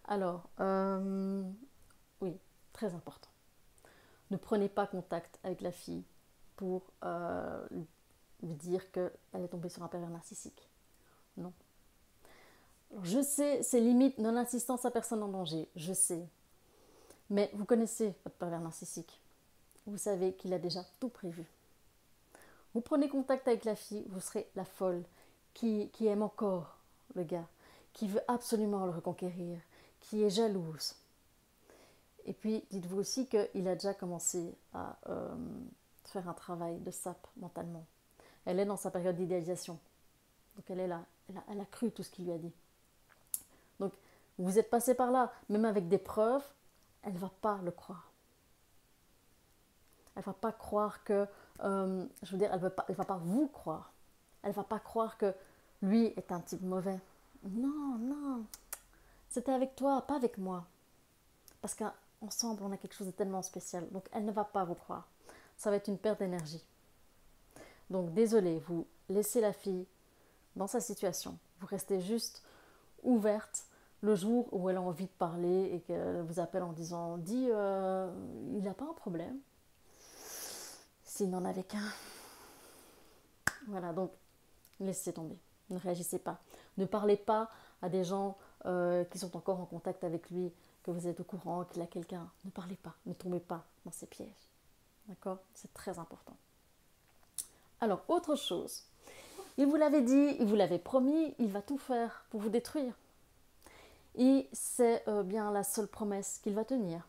Alors, 0.08 0.50
euh, 0.60 1.44
oui, 2.22 2.38
très 2.74 2.94
important. 2.94 3.30
Ne 4.32 4.38
prenez 4.38 4.70
pas 4.70 4.88
contact 4.88 5.40
avec 5.44 5.62
la 5.62 5.72
fille 5.72 6.04
pour 6.56 6.84
euh, 7.04 7.68
lui 8.42 8.56
dire 8.56 8.92
qu'elle 8.92 9.12
est 9.34 9.48
tombée 9.50 9.70
sur 9.70 9.84
un 9.84 9.88
pervers 9.88 10.10
narcissique. 10.10 10.70
Non. 11.36 11.54
Je 13.04 13.22
sais, 13.22 13.62
c'est 13.64 13.82
limite 13.82 14.18
non-assistance 14.18 14.86
à 14.86 14.92
personne 14.92 15.22
en 15.24 15.28
danger, 15.28 15.70
je 15.76 15.94
sais. 15.94 16.26
Mais 17.30 17.52
vous 17.54 17.66
connaissez 17.66 18.16
votre 18.24 18.38
pervers 18.38 18.62
narcissique. 18.62 19.20
Vous 19.86 19.98
savez 19.98 20.34
qu'il 20.34 20.54
a 20.54 20.60
déjà 20.60 20.82
tout 21.00 21.10
prévu. 21.10 21.46
Vous 22.74 22.82
prenez 22.82 23.10
contact 23.10 23.48
avec 23.48 23.66
la 23.66 23.76
fille, 23.76 24.06
vous 24.10 24.20
serez 24.20 24.50
la 24.56 24.66
folle 24.66 25.04
qui, 25.54 25.90
qui 25.90 26.08
aime 26.08 26.22
encore 26.22 26.78
le 27.16 27.24
gars, 27.24 27.48
qui 27.94 28.08
veut 28.08 28.22
absolument 28.28 28.86
le 28.86 28.92
reconquérir, 28.92 29.60
qui 30.10 30.24
est 30.24 30.30
jalouse. 30.30 30.96
Et 32.26 32.34
puis, 32.34 32.64
dites-vous 32.72 33.00
aussi 33.00 33.28
qu'il 33.28 33.68
a 33.68 33.76
déjà 33.76 33.94
commencé 33.94 34.54
à 34.74 34.98
euh, 35.08 35.36
faire 36.06 36.28
un 36.28 36.34
travail 36.34 36.78
de 36.80 36.92
sape 36.92 37.28
mentalement. 37.38 37.86
Elle 38.46 38.60
est 38.60 38.66
dans 38.66 38.78
sa 38.78 38.92
période 38.92 39.16
d'idéalisation. 39.16 39.80
Donc, 40.56 40.66
elle 40.70 40.80
est 40.80 40.88
là. 40.88 41.04
Elle 41.50 41.60
a, 41.60 41.66
cru 41.66 41.92
tout 41.92 42.04
ce 42.04 42.10
qu'il 42.10 42.26
lui 42.26 42.32
a 42.32 42.38
dit. 42.38 42.52
Donc, 43.80 43.94
vous 44.38 44.60
êtes 44.60 44.70
passé 44.70 44.94
par 44.94 45.12
là, 45.12 45.32
même 45.50 45.66
avec 45.66 45.88
des 45.88 45.98
preuves, 45.98 46.44
elle 47.04 47.14
ne 47.14 47.20
va 47.20 47.32
pas 47.42 47.60
le 47.64 47.72
croire. 47.72 48.12
Elle 50.16 50.22
ne 50.22 50.26
va 50.26 50.34
pas 50.34 50.52
croire 50.52 51.04
que, 51.04 51.28
euh, 51.64 52.06
je 52.24 52.32
veux 52.32 52.38
dire, 52.38 52.50
elle 52.54 52.62
ne 52.62 52.94
va 52.96 53.06
pas 53.06 53.18
vous 53.18 53.48
croire. 53.48 53.92
Elle 54.44 54.52
ne 54.52 54.56
va 54.56 54.64
pas 54.64 54.80
croire 54.80 55.18
que 55.18 55.34
lui 55.82 56.08
est 56.18 56.32
un 56.32 56.40
type 56.40 56.62
mauvais. 56.62 57.00
Non, 57.44 57.98
non, 58.00 58.46
c'était 59.38 59.52
avec 59.52 59.76
toi, 59.76 60.02
pas 60.02 60.16
avec 60.16 60.40
moi. 60.40 60.66
Parce 61.62 61.76
qu'ensemble, 61.76 62.64
on 62.64 62.72
a 62.72 62.78
quelque 62.78 62.96
chose 62.96 63.06
de 63.06 63.12
tellement 63.12 63.44
spécial. 63.44 63.88
Donc, 63.92 64.08
elle 64.12 64.26
ne 64.26 64.32
va 64.32 64.44
pas 64.44 64.66
vous 64.66 64.74
croire. 64.74 65.08
Ça 65.58 65.70
va 65.70 65.76
être 65.76 65.90
une 65.90 66.00
perte 66.00 66.18
d'énergie. 66.18 66.66
Donc, 67.92 68.16
désolé, 68.16 68.58
vous 68.68 68.88
laissez 69.10 69.40
la 69.40 69.54
fille 69.54 69.86
dans 70.56 70.66
sa 70.66 70.82
situation. 70.82 71.38
Vous 71.60 71.68
restez 71.68 72.02
juste 72.02 72.42
ouverte 73.04 73.68
le 74.02 74.16
jour 74.16 74.48
où 74.52 74.72
elle 74.72 74.78
a 74.78 74.82
envie 74.82 75.06
de 75.06 75.12
parler 75.20 75.70
et 75.72 75.82
qu'elle 75.82 76.24
vous 76.24 76.40
appelle 76.40 76.64
en 76.64 76.74
disant 76.74 77.20
Dis, 77.20 77.50
euh, 77.52 78.10
il 78.54 78.64
n'a 78.64 78.74
pas 78.74 78.86
un 78.86 78.94
problème. 78.94 79.38
S'il 81.04 81.30
n'en 81.30 81.46
avait 81.46 81.64
qu'un. 81.64 81.94
Voilà, 83.68 83.94
donc 83.94 84.10
laissez 84.80 85.14
tomber. 85.14 85.38
Ne 85.70 85.78
réagissez 85.78 86.18
pas. 86.18 86.40
Ne 86.78 86.86
parlez 86.86 87.18
pas 87.18 87.52
à 87.84 87.90
des 87.90 88.04
gens 88.04 88.36
euh, 88.66 89.04
qui 89.06 89.20
sont 89.20 89.36
encore 89.38 89.60
en 89.60 89.66
contact 89.66 90.04
avec 90.04 90.30
lui, 90.30 90.52
que 90.84 90.92
vous 90.92 91.08
êtes 91.08 91.20
au 91.20 91.24
courant, 91.24 91.66
qu'il 91.66 91.82
a 91.82 91.88
quelqu'un. 91.88 92.30
Ne 92.46 92.50
parlez 92.50 92.76
pas. 92.76 92.96
Ne 93.06 93.14
tombez 93.14 93.40
pas 93.40 93.64
dans 93.86 93.92
ces 93.92 94.08
pièges. 94.08 94.50
D'accord? 95.08 95.40
C'est 95.54 95.74
très 95.74 96.00
important. 96.00 96.36
Alors, 97.80 98.04
autre 98.08 98.36
chose. 98.36 98.84
Il 99.58 99.68
vous 99.68 99.76
l'avait 99.76 100.02
dit, 100.02 100.36
il 100.40 100.46
vous 100.46 100.56
l'avait 100.56 100.80
promis, 100.80 101.34
il 101.40 101.52
va 101.52 101.62
tout 101.62 101.78
faire 101.78 102.26
pour 102.30 102.42
vous 102.42 102.50
détruire. 102.50 102.94
Et 104.16 104.50
c'est 104.52 105.08
euh, 105.08 105.24
bien 105.24 105.52
la 105.52 105.64
seule 105.64 105.88
promesse 105.88 106.40
qu'il 106.44 106.54
va 106.54 106.66
tenir. 106.66 107.08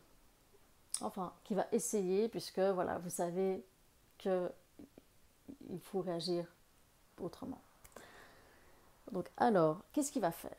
Enfin, 1.01 1.33
qu'il 1.43 1.55
va 1.55 1.65
essayer, 1.71 2.27
puisque 2.29 2.59
voilà, 2.59 2.99
vous 2.99 3.09
savez 3.09 3.63
qu'il 4.17 4.49
faut 5.81 6.01
réagir 6.01 6.45
autrement. 7.19 7.61
Donc 9.11 9.27
alors, 9.37 9.81
qu'est-ce 9.93 10.11
qu'il 10.11 10.21
va 10.21 10.31
faire? 10.31 10.57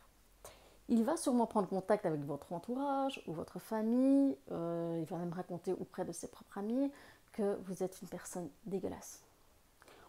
Il 0.90 1.04
va 1.04 1.16
sûrement 1.16 1.46
prendre 1.46 1.68
contact 1.68 2.04
avec 2.04 2.20
votre 2.22 2.52
entourage 2.52 3.22
ou 3.28 3.32
votre 3.32 3.60
famille, 3.60 4.36
euh, 4.50 4.98
il 4.98 5.06
va 5.06 5.18
même 5.18 5.32
raconter 5.32 5.72
auprès 5.72 6.04
de 6.04 6.10
ses 6.10 6.26
propres 6.26 6.58
amis 6.58 6.90
que 7.32 7.54
vous 7.62 7.84
êtes 7.84 8.02
une 8.02 8.08
personne 8.08 8.50
dégueulasse. 8.66 9.22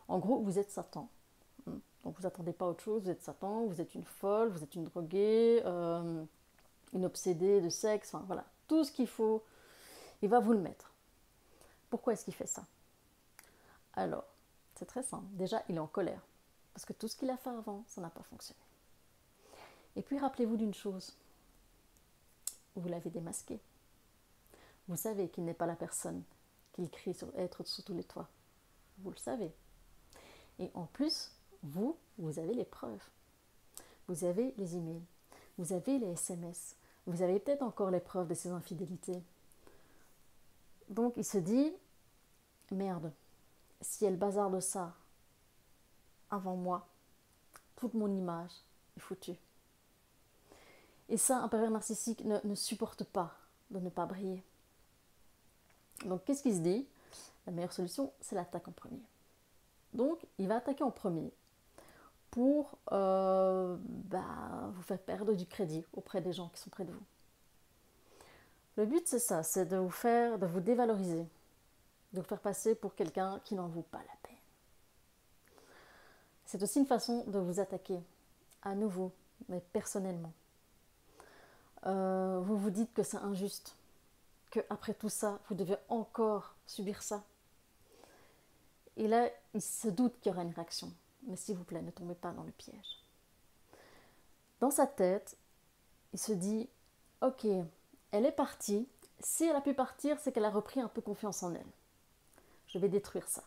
En 0.07 0.17
gros, 0.17 0.39
vous 0.39 0.57
êtes 0.57 0.71
Satan. 0.71 1.07
Hmm. 1.67 1.77
Donc 2.03 2.17
vous 2.17 2.23
n'attendez 2.23 2.51
pas 2.51 2.65
autre 2.65 2.83
chose, 2.83 3.03
vous 3.03 3.11
êtes 3.11 3.21
Satan, 3.21 3.65
vous 3.67 3.79
êtes 3.79 3.93
une 3.93 4.03
folle, 4.03 4.49
vous 4.49 4.63
êtes 4.63 4.73
une 4.73 4.85
droguée, 4.85 5.61
euh, 5.65 6.23
une 6.93 7.05
obsédée 7.05 7.61
de 7.61 7.69
sexe, 7.69 8.15
enfin 8.15 8.23
voilà, 8.25 8.43
tout 8.67 8.83
ce 8.83 8.91
qu'il 8.91 9.07
faut, 9.07 9.43
il 10.23 10.29
va 10.29 10.39
vous 10.39 10.53
le 10.53 10.59
mettre. 10.59 10.91
Pourquoi 11.91 12.13
est-ce 12.13 12.25
qu'il 12.25 12.33
fait 12.33 12.47
ça? 12.47 12.63
Alors, 13.93 14.25
c'est 14.73 14.87
très 14.87 15.03
simple. 15.03 15.27
Déjà, 15.33 15.61
il 15.69 15.75
est 15.75 15.79
en 15.79 15.85
colère. 15.85 16.21
Parce 16.73 16.85
que 16.85 16.93
tout 16.93 17.07
ce 17.07 17.15
qu'il 17.15 17.29
a 17.29 17.37
fait 17.37 17.51
avant, 17.51 17.83
ça 17.85 18.01
n'a 18.01 18.09
pas 18.09 18.23
fonctionné. 18.23 18.59
Et 19.95 20.01
puis 20.01 20.17
rappelez-vous 20.17 20.57
d'une 20.57 20.73
chose. 20.73 21.15
Vous 22.75 22.87
l'avez 22.87 23.09
démasqué. 23.09 23.59
Vous 24.87 24.95
savez 24.95 25.29
qu'il 25.29 25.45
n'est 25.45 25.53
pas 25.53 25.65
la 25.65 25.75
personne 25.75 26.23
qu'il 26.73 26.89
crie 26.89 27.13
sur 27.13 27.27
être 27.37 27.63
sous 27.65 27.81
tous 27.81 27.93
les 27.93 28.03
toits. 28.03 28.29
Vous 28.99 29.11
le 29.11 29.17
savez. 29.17 29.51
Et 30.59 30.71
en 30.73 30.85
plus, 30.85 31.31
vous, 31.63 31.97
vous 32.17 32.39
avez 32.39 32.53
les 32.53 32.65
preuves. 32.65 33.03
Vous 34.07 34.23
avez 34.23 34.53
les 34.57 34.75
emails. 34.75 35.03
Vous 35.57 35.73
avez 35.73 35.99
les 35.99 36.11
SMS. 36.11 36.75
Vous 37.07 37.21
avez 37.21 37.39
peut-être 37.39 37.63
encore 37.63 37.91
les 37.91 37.99
preuves 37.99 38.27
de 38.27 38.33
ses 38.33 38.49
infidélités. 38.49 39.21
Donc 40.89 41.13
il 41.17 41.25
se 41.25 41.37
dit, 41.37 41.73
merde, 42.71 43.11
si 43.81 44.05
elle 44.05 44.17
bazarde 44.17 44.59
ça 44.59 44.93
avant 46.29 46.55
moi, 46.55 46.87
toute 47.75 47.93
mon 47.93 48.11
image 48.13 48.51
est 48.97 48.99
foutue. 48.99 49.37
Et 51.11 51.17
ça, 51.17 51.39
un 51.39 51.49
pervers 51.49 51.71
narcissique 51.71 52.23
ne, 52.23 52.55
supporte 52.55 53.03
pas 53.03 53.35
de 53.69 53.79
ne 53.79 53.89
pas 53.89 54.05
briller. 54.05 54.41
Donc 56.05 56.23
qu'est-ce 56.23 56.41
qu'il 56.41 56.55
se 56.55 56.61
dit? 56.61 56.87
La 57.45 57.51
meilleure 57.51 57.73
solution, 57.73 58.13
c'est 58.21 58.33
l'attaque 58.33 58.69
en 58.69 58.71
premier. 58.71 59.01
Donc 59.93 60.25
il 60.37 60.47
va 60.47 60.55
attaquer 60.55 60.85
en 60.85 60.89
premier 60.89 61.33
pour 62.31 62.77
euh, 62.93 63.75
bah, 63.81 64.71
vous 64.73 64.81
faire 64.83 64.99
perdre 64.99 65.33
du 65.33 65.45
crédit 65.45 65.83
auprès 65.91 66.21
des 66.21 66.31
gens 66.31 66.47
qui 66.47 66.61
sont 66.61 66.69
près 66.69 66.85
de 66.85 66.93
vous. 66.93 67.03
Le 68.77 68.85
but, 68.85 69.05
c'est 69.05 69.19
ça, 69.19 69.43
c'est 69.43 69.65
de 69.65 69.75
vous 69.75 69.89
faire, 69.89 70.39
de 70.39 70.45
vous 70.45 70.61
dévaloriser, 70.61 71.27
de 72.13 72.21
vous 72.21 72.25
faire 72.25 72.39
passer 72.39 72.73
pour 72.73 72.95
quelqu'un 72.95 73.41
qui 73.43 73.55
n'en 73.55 73.67
vaut 73.67 73.81
pas 73.81 73.97
la 73.97 74.15
peine. 74.23 74.37
C'est 76.45 76.63
aussi 76.63 76.79
une 76.79 76.85
façon 76.85 77.25
de 77.27 77.37
vous 77.37 77.59
attaquer 77.59 77.99
à 78.61 78.75
nouveau, 78.75 79.11
mais 79.49 79.59
personnellement. 79.73 80.31
Euh, 81.85 82.39
vous 82.43 82.57
vous 82.57 82.69
dites 82.69 82.93
que 82.93 83.03
c'est 83.03 83.17
injuste, 83.17 83.75
que 84.51 84.59
après 84.69 84.93
tout 84.93 85.09
ça, 85.09 85.39
vous 85.49 85.55
devez 85.55 85.77
encore 85.89 86.55
subir 86.67 87.01
ça. 87.01 87.23
Et 88.97 89.07
là, 89.07 89.29
il 89.53 89.61
se 89.61 89.87
doute 89.87 90.19
qu'il 90.19 90.31
y 90.31 90.33
aura 90.33 90.43
une 90.43 90.53
réaction. 90.53 90.91
Mais 91.27 91.35
s'il 91.35 91.55
vous 91.55 91.63
plaît, 91.63 91.81
ne 91.81 91.91
tombez 91.91 92.15
pas 92.15 92.31
dans 92.31 92.43
le 92.43 92.51
piège. 92.51 93.03
Dans 94.59 94.71
sa 94.71 94.85
tête, 94.85 95.37
il 96.13 96.19
se 96.19 96.33
dit, 96.33 96.69
ok, 97.21 97.45
elle 98.11 98.25
est 98.25 98.31
partie. 98.31 98.87
Si 99.19 99.45
elle 99.45 99.55
a 99.55 99.61
pu 99.61 99.73
partir, 99.73 100.19
c'est 100.19 100.31
qu'elle 100.31 100.45
a 100.45 100.49
repris 100.49 100.81
un 100.81 100.87
peu 100.87 101.01
confiance 101.01 101.43
en 101.43 101.53
elle. 101.53 101.65
Je 102.67 102.79
vais 102.79 102.89
détruire 102.89 103.27
ça. 103.27 103.43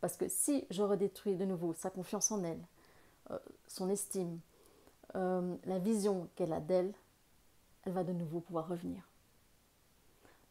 Parce 0.00 0.16
que 0.16 0.28
si 0.28 0.66
je 0.70 0.82
redétruis 0.82 1.36
de 1.36 1.44
nouveau 1.44 1.72
sa 1.72 1.90
confiance 1.90 2.30
en 2.30 2.44
elle, 2.44 2.62
euh, 3.30 3.38
son 3.66 3.88
estime, 3.88 4.40
euh, 5.14 5.56
la 5.64 5.78
vision 5.78 6.28
qu'elle 6.36 6.52
a 6.52 6.60
d'elle, 6.60 6.92
elle 7.86 7.92
va 7.92 8.04
de 8.04 8.12
nouveau 8.12 8.40
pouvoir 8.40 8.68
revenir. 8.68 9.02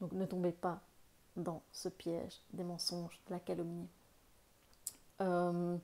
Donc 0.01 0.13
ne 0.13 0.25
tombez 0.25 0.53
pas 0.53 0.81
dans 1.35 1.61
ce 1.71 1.89
piège 1.89 2.41
des 2.53 2.63
mensonges, 2.63 3.19
de 3.27 3.33
la 3.33 3.39
calomnie. 3.39 3.89
Euh, 5.21 5.77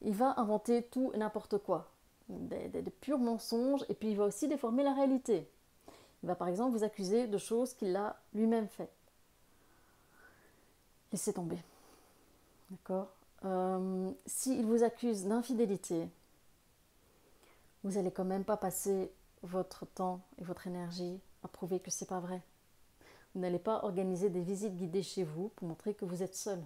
il 0.00 0.14
va 0.14 0.34
inventer 0.38 0.82
tout 0.82 1.10
et 1.14 1.18
n'importe 1.18 1.58
quoi, 1.58 1.90
des, 2.28 2.82
purs 3.00 3.18
mensonges, 3.18 3.84
et 3.88 3.94
puis 3.94 4.10
il 4.10 4.16
va 4.16 4.24
aussi 4.24 4.48
déformer 4.48 4.82
la 4.82 4.94
réalité. 4.94 5.48
Il 6.22 6.26
va 6.26 6.34
par 6.34 6.48
exemple 6.48 6.76
vous 6.76 6.84
accuser 6.84 7.26
de 7.26 7.38
choses 7.38 7.74
qu'il 7.74 7.94
a 7.94 8.16
lui-même 8.32 8.68
faites. 8.68 8.92
Laissez 11.12 11.34
tomber. 11.34 11.58
D'accord? 12.70 13.08
Euh, 13.44 14.10
S'il 14.24 14.64
vous 14.64 14.82
accuse 14.82 15.26
d'infidélité, 15.26 16.08
vous 17.82 17.92
n'allez 17.92 18.10
quand 18.10 18.24
même 18.24 18.44
pas 18.44 18.56
passer 18.56 19.12
votre 19.44 19.86
temps 19.86 20.20
et 20.38 20.44
votre 20.44 20.66
énergie 20.66 21.20
à 21.42 21.48
prouver 21.48 21.80
que 21.80 21.90
c'est 21.90 22.08
pas 22.08 22.20
vrai. 22.20 22.42
Vous 23.34 23.40
n'allez 23.40 23.58
pas 23.58 23.84
organiser 23.84 24.30
des 24.30 24.40
visites 24.40 24.76
guidées 24.76 25.02
chez 25.02 25.24
vous 25.24 25.50
pour 25.56 25.68
montrer 25.68 25.94
que 25.94 26.04
vous 26.04 26.22
êtes 26.22 26.34
seul. 26.36 26.62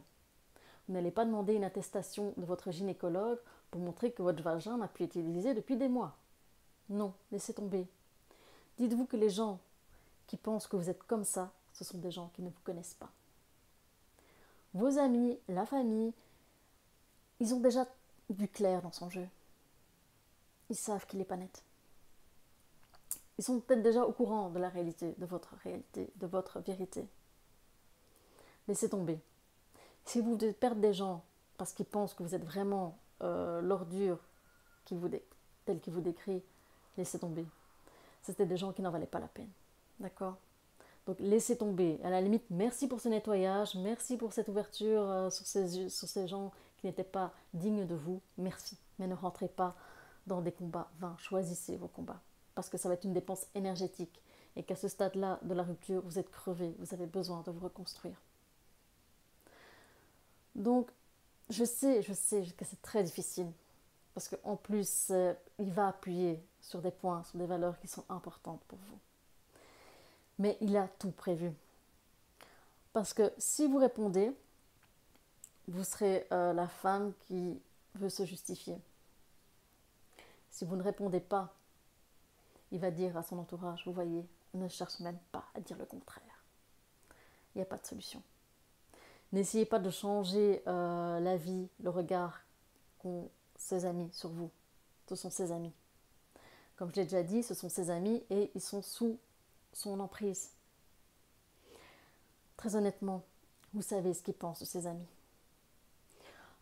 Vous 0.87 0.95
n'allez 0.95 1.11
pas 1.11 1.25
demander 1.25 1.55
une 1.55 1.65
attestation 1.65 2.33
de 2.37 2.45
votre 2.45 2.71
gynécologue 2.71 3.39
pour 3.71 3.81
montrer 3.81 4.13
que 4.13 4.23
votre 4.23 4.43
vagin 4.43 4.79
n'a 4.79 4.89
plus 4.89 5.05
été 5.05 5.21
utilisé 5.21 5.55
depuis 5.55 5.77
des 5.77 5.89
mois. 5.89 6.17
Non, 6.89 7.13
laissez 7.33 7.53
tomber. 7.53 7.87
Dites-vous 8.79 9.07
que 9.07 9.17
les 9.17 9.31
gens 9.31 9.59
qui 10.27 10.37
pensent 10.37 10.67
que 10.67 10.77
vous 10.77 10.89
êtes 10.89 11.03
comme 11.05 11.25
ça, 11.25 11.53
ce 11.73 11.85
sont 11.85 11.99
des 11.99 12.11
gens 12.11 12.31
qui 12.35 12.43
ne 12.43 12.49
vous 12.49 12.61
connaissent 12.65 12.95
pas. 12.95 13.11
Vos 14.75 14.99
amis, 14.99 15.39
la 15.49 15.67
famille, 15.67 16.13
ils 17.41 17.55
ont 17.55 17.61
déjà 17.61 17.87
vu 18.31 18.47
clair 18.49 18.83
dans 18.83 18.93
son 18.93 19.11
jeu. 19.11 19.27
Ils 20.71 20.77
savent 20.77 21.07
qu'il 21.07 21.19
n'est 21.19 21.25
pas 21.25 21.37
net. 21.37 21.63
Ils 23.38 23.45
sont 23.45 23.61
peut-être 23.61 23.83
déjà 23.83 24.04
au 24.04 24.12
courant 24.12 24.50
de 24.50 24.59
la 24.59 24.68
réalité, 24.68 25.14
de 25.18 25.26
votre 25.26 25.54
réalité, 25.62 26.11
de 26.16 26.26
votre 26.26 26.59
vérité. 26.61 27.07
Laissez 28.66 28.90
tomber. 28.90 29.21
Si 30.04 30.21
vous 30.21 30.37
devez 30.37 30.52
perdre 30.52 30.80
des 30.80 30.92
gens 30.92 31.25
parce 31.57 31.73
qu'ils 31.73 31.87
pensent 31.87 32.14
que 32.14 32.23
vous 32.23 32.35
êtes 32.35 32.45
vraiment 32.45 32.99
euh, 33.23 33.61
l'ordure 33.61 34.18
qu'il 34.85 34.99
vous 34.99 35.09
qu'il 35.83 35.92
vous 35.92 36.00
décrit, 36.00 36.42
laissez 36.97 37.18
tomber. 37.18 37.47
C'était 38.23 38.47
des 38.47 38.57
gens 38.57 38.73
qui 38.73 38.83
n'en 38.83 38.90
valaient 38.90 39.07
pas 39.07 39.21
la 39.21 39.28
peine. 39.28 39.50
D'accord? 40.00 40.37
Donc 41.07 41.18
laissez 41.21 41.57
tomber. 41.57 42.00
À 42.02 42.11
la 42.11 42.21
limite, 42.21 42.45
merci 42.50 42.88
pour 42.88 43.00
ce 43.00 43.09
nettoyage, 43.09 43.75
merci 43.76 44.16
pour 44.16 44.33
cette 44.33 44.49
ouverture 44.49 45.02
euh, 45.02 45.30
sur, 45.30 45.47
sur 45.47 46.09
ces 46.09 46.28
gens 46.28 46.52
qui 46.78 46.87
n'étaient 46.87 47.04
pas 47.04 47.33
dignes 47.54 47.87
de 47.87 47.95
vous. 47.95 48.21
Merci. 48.37 48.76
Mais 48.99 49.07
ne 49.07 49.14
rentrez 49.14 49.49
pas 49.49 49.76
dans 50.26 50.40
des 50.40 50.52
combats 50.52 50.90
vains. 50.99 51.16
Choisissez 51.18 51.76
vos 51.76 51.88
combats. 51.88 52.21
Parce 52.59 52.69
que 52.69 52.77
ça 52.77 52.88
va 52.88 52.95
être 52.95 53.05
une 53.05 53.12
dépense 53.12 53.47
énergétique. 53.55 54.21
Et 54.57 54.65
qu'à 54.65 54.75
ce 54.75 54.88
stade-là 54.88 55.38
de 55.43 55.55
la 55.55 55.62
rupture, 55.62 56.03
vous 56.05 56.19
êtes 56.19 56.29
crevé. 56.29 56.75
Vous 56.81 56.93
avez 56.93 57.07
besoin 57.07 57.41
de 57.43 57.53
vous 57.53 57.61
reconstruire. 57.61 58.21
Donc, 60.57 60.91
je 61.50 61.65
sais, 61.65 62.03
je 62.03 62.12
sais 62.12 62.45
que 62.57 62.65
c'est 62.65 62.83
très 62.83 63.05
difficile. 63.05 63.47
Parce 64.12 64.29
qu'en 64.29 64.57
plus, 64.57 65.07
euh, 65.12 65.35
il 65.61 65.71
va 65.71 65.87
appuyer 65.87 66.45
sur 66.61 66.83
des 66.83 66.91
points, 66.91 67.23
sur 67.23 67.38
des 67.38 67.47
valeurs 67.47 67.79
qui 67.79 67.87
sont 67.87 68.05
importantes 68.09 68.65
pour 68.67 68.81
vous. 68.91 68.99
Mais 70.41 70.59
il 70.61 70.77
a 70.77 70.88
tout 70.99 71.12
prévu. 71.12 71.53
Parce 72.93 73.15
que 73.15 73.33
si 73.38 73.69
vous 73.69 73.79
répondez, 73.79 74.33
vous 75.69 75.85
serez 75.85 76.27
euh, 76.33 76.53
la 76.53 76.67
femme 76.67 77.12
qui 77.29 77.62
veut 77.95 78.11
se 78.11 78.25
justifier. 78.25 78.75
Si 80.50 80.65
vous 80.65 80.75
ne 80.75 80.83
répondez 80.83 81.21
pas, 81.21 81.55
il 82.73 82.81
va 82.81 82.91
dire 82.91 83.17
à 83.17 83.23
son 83.23 83.39
entourage, 83.39 83.83
vous 83.87 83.93
voyez, 83.93 84.27
ne 84.55 84.69
cherche 84.69 85.01
même 85.01 85.19
pas 85.33 85.45
à 85.55 85.61
dire 85.61 85.77
le 85.77 85.85
contraire. 85.85 86.45
Il 87.55 87.59
n'y 87.59 87.63
a 87.63 87.67
pas 87.67 87.79
de 87.79 87.87
solution. 87.87 88.23
N'essayez 89.33 89.67
pas 89.67 89.79
de 89.79 89.91
changer 89.91 90.63
euh, 90.67 91.21
la 91.21 91.37
vie, 91.37 91.69
le 91.83 91.91
regard 91.91 92.41
qu'ont 92.99 93.31
ses 93.57 93.85
amis 93.85 94.11
sur 94.13 94.31
vous. 94.31 94.51
Ce 95.09 95.17
sont 95.17 95.31
ses 95.31 95.53
amis. 95.53 95.73
Comme 96.77 96.91
je 96.91 96.97
l'ai 96.97 97.05
déjà 97.05 97.23
dit, 97.23 97.43
ce 97.43 97.55
sont 97.55 97.69
ses 97.69 97.91
amis 97.91 98.23
et 98.31 98.51
ils 98.55 98.61
sont 98.61 98.83
sous 98.83 99.19
son 99.73 100.01
emprise. 100.01 100.51
Très 102.57 102.77
honnêtement, 102.77 103.23
vous 103.75 103.83
savez 103.83 104.15
ce 104.15 104.23
qu'il 104.23 104.35
pense 104.35 104.61
de 104.61 104.65
ses 104.65 104.87
amis. 104.87 105.07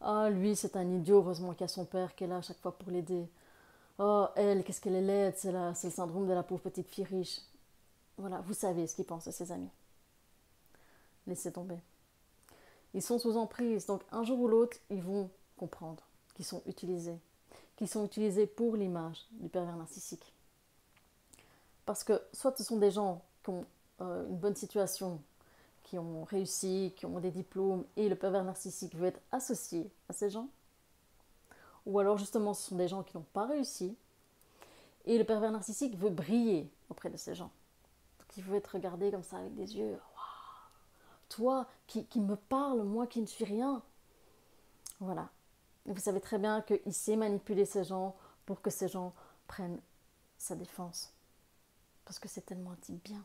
Ah, 0.01 0.29
lui, 0.31 0.57
c'est 0.57 0.77
un 0.77 0.89
idiot, 0.91 1.19
heureusement 1.19 1.55
qu'il 1.55 1.65
a 1.65 1.69
son 1.69 1.85
père 1.85 2.15
qui 2.15 2.25
est 2.25 2.27
là 2.27 2.39
à 2.39 2.43
chaque 2.43 2.61
fois 2.61 2.77
pour 2.77 2.91
l'aider. 2.91 3.29
Oh, 3.99 4.27
elle, 4.37 4.63
qu'est-ce 4.63 4.81
qu'elle 4.81 4.95
est 4.95 5.01
laide, 5.01 5.37
c'est 5.37 5.53
le 5.53 5.73
syndrome 5.91 6.27
de 6.27 6.33
la 6.33 6.43
pauvre 6.43 6.63
petite 6.63 6.89
fille 6.89 7.05
riche. 7.05 7.41
Voilà, 8.19 8.41
vous 8.43 8.55
savez 8.55 8.87
ce 8.87 8.95
qu'il 8.95 9.07
pense 9.07 9.27
de 9.27 9.31
ses 9.31 9.53
amis. 9.53 9.71
Laissez 11.27 11.53
tomber. 11.53 11.79
Ils 12.95 13.03
sont 13.03 13.19
sous 13.19 13.37
emprise, 13.37 13.87
donc 13.87 14.03
un 14.13 14.23
jour 14.23 14.39
ou 14.41 14.49
l'autre, 14.49 14.77
ils 14.91 15.03
vont 15.03 15.31
comprendre 15.57 16.03
qu'ils 16.35 16.45
sont 16.45 16.63
utilisés, 16.67 17.19
qu'ils 17.77 17.89
sont 17.89 18.05
utilisés 18.05 18.47
pour 18.47 18.77
l'image 18.77 19.27
du 19.33 19.49
pervers 19.49 19.77
narcissique. 19.77 20.33
Parce 21.85 22.05
que 22.05 22.21
soit 22.33 22.57
ce 22.57 22.65
sont 22.65 22.79
des 22.79 22.91
gens 22.91 23.23
qui 23.43 23.51
ont 23.51 23.67
euh, 24.01 24.29
une 24.29 24.37
bonne 24.37 24.57
situation, 24.57 25.21
qui 25.85 25.99
ont 25.99 26.25
réussi, 26.25 26.93
qui 26.97 27.07
ont 27.07 27.21
des 27.21 27.31
diplômes, 27.31 27.85
et 27.97 28.09
le 28.09 28.17
pervers 28.17 28.45
narcissique 28.45 28.95
veut 28.95 29.07
être 29.07 29.21
associé 29.33 29.91
à 30.09 30.13
ces 30.13 30.31
gens, 30.31 30.49
ou 31.87 31.99
alors 31.99 32.19
justement 32.19 32.53
ce 32.53 32.69
sont 32.69 32.77
des 32.77 32.89
gens 32.89 33.03
qui 33.03 33.17
n'ont 33.17 33.27
pas 33.33 33.47
réussi, 33.47 33.97
et 35.07 35.19
le 35.19 35.25
pervers 35.25 35.53
narcissique 35.53 35.97
veut 35.97 36.11
briller 36.11 36.71
auprès 36.91 37.11
de 37.11 37.17
ces 37.17 37.35
gens. 37.35 37.51
Donc 38.19 38.37
il 38.37 38.43
veut 38.43 38.57
être 38.57 38.75
regardé 38.75 39.11
comme 39.11 39.23
ça 39.23 39.39
avec 39.39 39.55
des 39.55 39.77
yeux. 39.77 39.99
toi 41.29 41.67
qui, 41.87 42.07
me 42.17 42.35
parles, 42.35 42.83
moi 42.83 43.07
qui 43.07 43.21
ne 43.21 43.27
suis 43.27 43.45
rien. 43.45 43.83
Voilà. 44.99 45.31
Vous 45.87 46.01
savez 46.01 46.21
très 46.21 46.39
bien 46.39 46.63
qu'il 46.63 46.93
sait 46.93 47.15
manipuler 47.15 47.65
ces 47.65 47.85
gens 47.85 48.17
pour 48.45 48.61
que 48.61 48.71
ces 48.71 48.89
gens 48.89 49.15
prennent 49.47 49.81
sa 50.39 50.57
défense. 50.57 51.13
Parce 52.05 52.19
que 52.19 52.29
c'est 52.29 52.45
tellement 52.45 52.73
un 52.73 52.95
bien. 53.05 53.25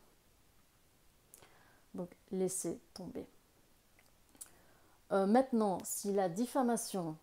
Donc 1.95 2.09
laissez 2.31 2.79
tomber. 2.93 3.27
Euh, 5.11 5.25
maintenant, 5.25 5.79
si 5.83 6.13
la 6.13 6.29
diffamation 6.29 7.17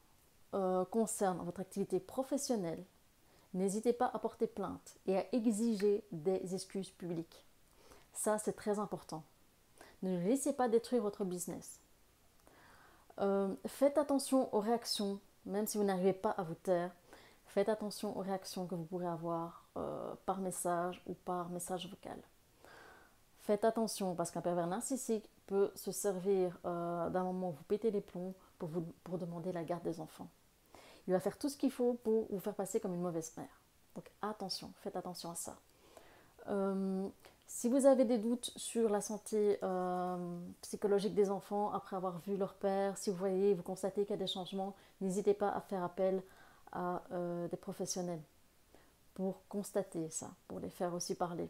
euh, 0.54 0.84
concerne 0.84 1.44
votre 1.44 1.60
activité 1.60 2.00
professionnelle, 2.00 2.82
n'hésitez 3.54 3.92
pas 3.92 4.10
à 4.12 4.18
porter 4.18 4.46
plainte 4.46 4.96
et 5.06 5.18
à 5.18 5.24
exiger 5.32 6.04
des 6.12 6.54
excuses 6.54 6.90
publiques. 6.90 7.44
Ça, 8.12 8.38
c'est 8.38 8.54
très 8.54 8.78
important. 8.78 9.22
Ne 10.02 10.18
laissez 10.18 10.52
pas 10.52 10.68
détruire 10.68 11.02
votre 11.02 11.24
business. 11.24 11.80
Euh, 13.20 13.54
faites 13.66 13.98
attention 13.98 14.54
aux 14.54 14.60
réactions, 14.60 15.20
même 15.46 15.66
si 15.66 15.78
vous 15.78 15.84
n'arrivez 15.84 16.12
pas 16.12 16.30
à 16.30 16.42
vous 16.42 16.54
taire. 16.54 16.92
Faites 17.46 17.68
attention 17.68 18.16
aux 18.16 18.22
réactions 18.22 18.66
que 18.66 18.74
vous 18.74 18.84
pourrez 18.84 19.06
avoir 19.06 19.64
par 20.26 20.38
message 20.40 21.00
ou 21.06 21.14
par 21.14 21.50
message 21.50 21.88
vocal. 21.88 22.18
Faites 23.48 23.64
attention 23.64 24.14
parce 24.14 24.30
qu'un 24.30 24.42
pervers 24.42 24.66
narcissique 24.66 25.30
peut 25.46 25.72
se 25.74 25.90
servir 25.90 26.58
euh, 26.66 27.08
d'un 27.08 27.24
moment 27.24 27.48
où 27.48 27.52
vous 27.52 27.64
pétez 27.64 27.90
les 27.90 28.02
plombs 28.02 28.34
pour, 28.58 28.68
vous, 28.68 28.82
pour 29.02 29.16
demander 29.16 29.52
la 29.52 29.64
garde 29.64 29.82
des 29.82 30.00
enfants. 30.00 30.28
Il 31.08 31.12
va 31.12 31.20
faire 31.20 31.38
tout 31.38 31.48
ce 31.48 31.56
qu'il 31.56 31.72
faut 31.72 31.94
pour 31.94 32.26
vous 32.30 32.38
faire 32.38 32.54
passer 32.54 32.78
comme 32.78 32.94
une 32.94 33.00
mauvaise 33.00 33.32
mère. 33.36 33.60
Donc 33.94 34.10
attention, 34.22 34.72
faites 34.82 34.94
attention 34.94 35.30
à 35.30 35.34
ça. 35.34 35.56
Euh, 36.48 37.08
si 37.46 37.68
vous 37.68 37.86
avez 37.86 38.04
des 38.04 38.18
doutes 38.18 38.52
sur 38.56 38.90
la 38.90 39.00
santé 39.00 39.58
euh, 39.62 40.38
psychologique 40.60 41.14
des 41.14 41.30
enfants 41.30 41.72
après 41.72 41.96
avoir 41.96 42.18
vu 42.20 42.36
leur 42.36 42.54
père, 42.54 42.96
si 42.96 43.10
vous 43.10 43.16
voyez, 43.16 43.54
vous 43.54 43.62
constatez 43.62 44.02
qu'il 44.02 44.10
y 44.10 44.18
a 44.18 44.18
des 44.18 44.26
changements, 44.26 44.76
n'hésitez 45.00 45.34
pas 45.34 45.48
à 45.48 45.60
faire 45.62 45.82
appel 45.82 46.22
à 46.70 47.02
des 47.50 47.56
professionnels 47.56 48.20
pour 49.14 49.40
constater 49.48 50.10
ça, 50.10 50.30
pour 50.46 50.60
les 50.60 50.68
faire 50.68 50.92
aussi 50.92 51.14
parler 51.14 51.48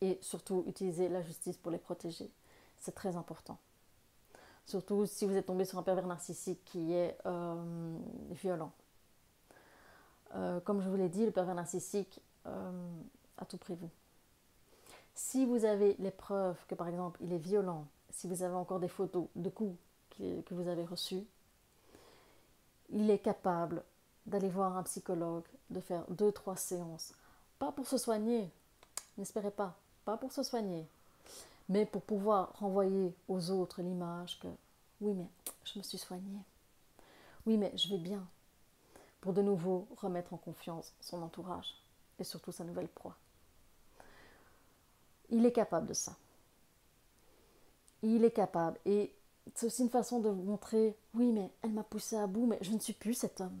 et 0.00 0.18
surtout 0.20 0.64
utiliser 0.66 1.08
la 1.08 1.22
justice 1.22 1.56
pour 1.56 1.70
les 1.70 1.78
protéger. 1.78 2.30
C'est 2.78 2.94
très 2.94 3.16
important. 3.16 3.58
Surtout 4.70 5.04
si 5.04 5.26
vous 5.26 5.34
êtes 5.34 5.46
tombé 5.46 5.64
sur 5.64 5.78
un 5.78 5.82
pervers 5.82 6.06
narcissique 6.06 6.64
qui 6.64 6.92
est 6.92 7.18
euh, 7.26 7.98
violent. 8.30 8.70
Euh, 10.36 10.60
comme 10.60 10.80
je 10.80 10.88
vous 10.88 10.94
l'ai 10.94 11.08
dit, 11.08 11.26
le 11.26 11.32
pervers 11.32 11.56
narcissique 11.56 12.20
euh, 12.46 13.00
a 13.38 13.44
tout 13.46 13.56
prévu. 13.56 13.88
Si 15.12 15.44
vous 15.44 15.64
avez 15.64 15.96
les 15.98 16.12
preuves 16.12 16.56
que 16.68 16.76
par 16.76 16.86
exemple 16.86 17.18
il 17.20 17.32
est 17.32 17.38
violent, 17.38 17.84
si 18.10 18.28
vous 18.28 18.44
avez 18.44 18.54
encore 18.54 18.78
des 18.78 18.86
photos 18.86 19.26
de 19.34 19.48
coups 19.48 19.76
que 20.16 20.54
vous 20.54 20.68
avez 20.68 20.84
reçus, 20.84 21.24
il 22.90 23.10
est 23.10 23.18
capable 23.18 23.82
d'aller 24.24 24.50
voir 24.50 24.76
un 24.76 24.84
psychologue, 24.84 25.48
de 25.70 25.80
faire 25.80 26.04
deux, 26.10 26.30
trois 26.30 26.54
séances. 26.54 27.12
Pas 27.58 27.72
pour 27.72 27.88
se 27.88 27.98
soigner, 27.98 28.48
n'espérez 29.18 29.50
pas, 29.50 29.74
pas 30.04 30.16
pour 30.16 30.30
se 30.30 30.44
soigner, 30.44 30.86
mais 31.70 31.86
pour 31.86 32.02
pouvoir 32.02 32.52
renvoyer 32.58 33.14
aux 33.28 33.50
autres 33.52 33.80
l'image 33.80 34.38
que 34.40 34.48
oui, 35.00 35.14
mais 35.14 35.28
je 35.64 35.78
me 35.78 35.84
suis 35.84 35.98
soignée. 35.98 36.40
Oui, 37.46 37.56
mais 37.56 37.72
je 37.76 37.88
vais 37.88 37.96
bien. 37.96 38.26
Pour 39.20 39.32
de 39.32 39.40
nouveau 39.40 39.86
remettre 39.96 40.34
en 40.34 40.36
confiance 40.36 40.92
son 41.00 41.22
entourage 41.22 41.72
et 42.18 42.24
surtout 42.24 42.50
sa 42.52 42.64
nouvelle 42.64 42.88
proie. 42.88 43.16
Il 45.30 45.46
est 45.46 45.52
capable 45.52 45.86
de 45.86 45.94
ça. 45.94 46.16
Il 48.02 48.24
est 48.24 48.32
capable. 48.32 48.78
Et 48.84 49.14
c'est 49.54 49.66
aussi 49.66 49.82
une 49.82 49.90
façon 49.90 50.18
de 50.18 50.28
vous 50.28 50.42
montrer, 50.42 50.96
oui, 51.14 51.30
mais 51.30 51.52
elle 51.62 51.72
m'a 51.72 51.84
poussé 51.84 52.16
à 52.16 52.26
bout, 52.26 52.46
mais 52.46 52.58
je 52.62 52.72
ne 52.72 52.80
suis 52.80 52.94
plus 52.94 53.14
cet 53.14 53.40
homme. 53.40 53.60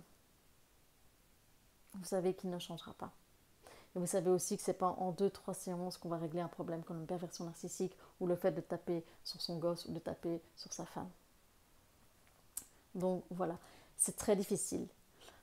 Vous 1.94 2.04
savez 2.04 2.34
qu'il 2.34 2.50
ne 2.50 2.58
changera 2.58 2.92
pas. 2.94 3.12
Et 3.94 3.98
vous 3.98 4.06
savez 4.06 4.30
aussi 4.30 4.56
que 4.56 4.62
c'est 4.62 4.72
pas 4.72 4.94
en 4.98 5.10
deux, 5.10 5.30
trois 5.30 5.54
séances 5.54 5.96
qu'on 5.96 6.08
va 6.08 6.18
régler 6.18 6.40
un 6.40 6.48
problème 6.48 6.82
comme 6.82 7.00
une 7.00 7.06
perversion 7.06 7.44
narcissique 7.44 7.96
ou 8.20 8.26
le 8.26 8.36
fait 8.36 8.52
de 8.52 8.60
taper 8.60 9.04
sur 9.24 9.40
son 9.40 9.58
gosse 9.58 9.86
ou 9.86 9.92
de 9.92 9.98
taper 9.98 10.40
sur 10.56 10.72
sa 10.72 10.86
femme. 10.86 11.10
Donc 12.94 13.24
voilà, 13.30 13.58
c'est 13.96 14.16
très 14.16 14.36
difficile. 14.36 14.86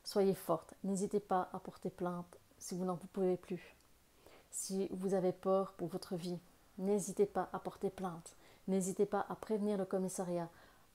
Soyez 0.03 0.33
forte. 0.33 0.73
N'hésitez 0.83 1.19
pas 1.19 1.49
à 1.51 1.59
porter 1.59 1.89
plainte 1.89 2.37
si 2.57 2.75
vous 2.75 2.85
n'en 2.85 2.95
pouvez 2.95 3.37
plus. 3.37 3.75
Si 4.51 4.87
vous 4.91 5.13
avez 5.13 5.33
peur 5.33 5.73
pour 5.73 5.89
votre 5.89 6.15
vie, 6.15 6.39
n'hésitez 6.77 7.25
pas 7.25 7.49
à 7.51 7.59
porter 7.59 7.89
plainte. 7.89 8.35
N'hésitez 8.67 9.05
pas 9.05 9.25
à 9.29 9.35
prévenir 9.35 9.77
le 9.77 9.85
commissariat 9.85 10.49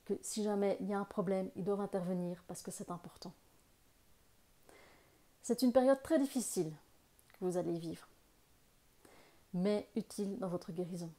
que 0.04 0.14
si 0.22 0.42
jamais 0.42 0.76
il 0.80 0.88
y 0.88 0.94
a 0.94 0.98
un 0.98 1.04
problème, 1.04 1.50
ils 1.56 1.64
doivent 1.64 1.80
intervenir 1.80 2.42
parce 2.48 2.62
que 2.62 2.70
c'est 2.70 2.90
important. 2.90 3.32
C'est 5.42 5.62
une 5.62 5.72
période 5.72 6.02
très 6.02 6.18
difficile 6.18 6.72
vous 7.44 7.56
allez 7.56 7.78
vivre, 7.78 8.06
mais 9.54 9.88
utile 9.96 10.38
dans 10.38 10.48
votre 10.48 10.72
guérison. 10.72 11.10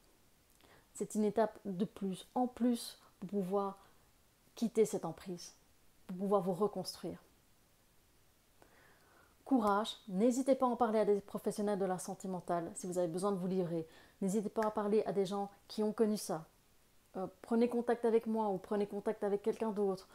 C'est 0.93 1.15
une 1.15 1.23
étape 1.23 1.59
de 1.65 1.85
plus, 1.85 2.27
en 2.35 2.47
plus, 2.47 2.99
pour 3.19 3.29
pouvoir 3.29 3.77
quitter 4.55 4.85
cette 4.85 5.05
emprise, 5.05 5.53
pour 6.07 6.17
pouvoir 6.17 6.41
vous 6.41 6.53
reconstruire. 6.53 7.19
Courage, 9.45 9.97
n'hésitez 10.07 10.55
pas 10.55 10.65
à 10.65 10.69
en 10.69 10.75
parler 10.75 10.99
à 10.99 11.05
des 11.05 11.19
professionnels 11.19 11.79
de 11.79 11.85
la 11.85 11.99
santé 11.99 12.27
mentale 12.27 12.71
si 12.75 12.87
vous 12.87 12.97
avez 12.97 13.07
besoin 13.07 13.31
de 13.31 13.37
vous 13.37 13.47
livrer. 13.47 13.87
N'hésitez 14.21 14.49
pas 14.49 14.65
à 14.65 14.71
parler 14.71 15.03
à 15.05 15.11
des 15.11 15.25
gens 15.25 15.49
qui 15.67 15.83
ont 15.83 15.91
connu 15.91 16.17
ça. 16.17 16.45
Euh, 17.17 17.27
prenez 17.41 17.67
contact 17.67 18.05
avec 18.05 18.25
moi 18.25 18.49
ou 18.49 18.57
prenez 18.57 18.87
contact 18.87 19.23
avec 19.23 19.41
quelqu'un 19.41 19.71
d'autre. 19.71 20.07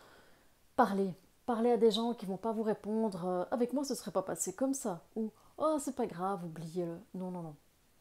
Parlez, 0.77 1.13
parlez 1.45 1.73
à 1.73 1.77
des 1.77 1.91
gens 1.91 2.15
qui 2.15 2.25
ne 2.25 2.31
vont 2.31 2.37
pas 2.39 2.53
vous 2.53 2.63
répondre 2.63 3.27
euh, 3.27 3.45
avec 3.51 3.73
moi 3.73 3.85
ce 3.85 3.93
ne 3.93 3.99
serait 3.99 4.11
pas 4.13 4.23
passé 4.23 4.55
comme 4.55 4.75
ça 4.75 5.03
ou 5.15 5.31
oh 5.59 5.79
c'est 5.79 5.95
pas 5.95 6.07
grave, 6.07 6.45
oubliez-le. 6.45 6.99
Non, 7.15 7.31
non, 7.31 7.43
non. 7.43 7.57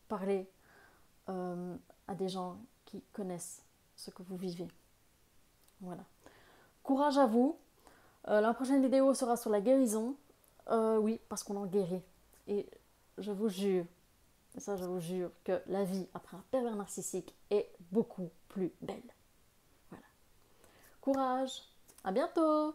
Parlez 0.07 0.49
euh, 1.29 1.75
à 2.07 2.15
des 2.15 2.29
gens 2.29 2.57
qui 2.85 3.01
connaissent 3.13 3.63
ce 3.95 4.11
que 4.11 4.23
vous 4.23 4.37
vivez. 4.37 4.67
Voilà. 5.81 6.03
Courage 6.83 7.17
à 7.17 7.25
vous. 7.25 7.59
Euh, 8.29 8.41
la 8.41 8.53
prochaine 8.53 8.81
vidéo 8.81 9.13
sera 9.13 9.37
sur 9.37 9.49
la 9.49 9.61
guérison. 9.61 10.15
Euh, 10.69 10.97
oui, 10.97 11.19
parce 11.29 11.43
qu'on 11.43 11.57
en 11.57 11.65
guérit. 11.65 12.03
Et 12.47 12.69
je 13.17 13.31
vous 13.31 13.49
jure, 13.49 13.85
ça 14.57 14.75
je 14.75 14.85
vous 14.85 14.99
jure, 14.99 15.31
que 15.43 15.61
la 15.67 15.83
vie 15.83 16.07
après 16.13 16.37
un 16.37 16.43
pervers 16.51 16.75
narcissique 16.75 17.35
est 17.49 17.69
beaucoup 17.91 18.29
plus 18.49 18.71
belle. 18.81 19.01
Voilà. 19.89 20.05
Courage. 21.01 21.63
À 22.03 22.11
bientôt. 22.11 22.73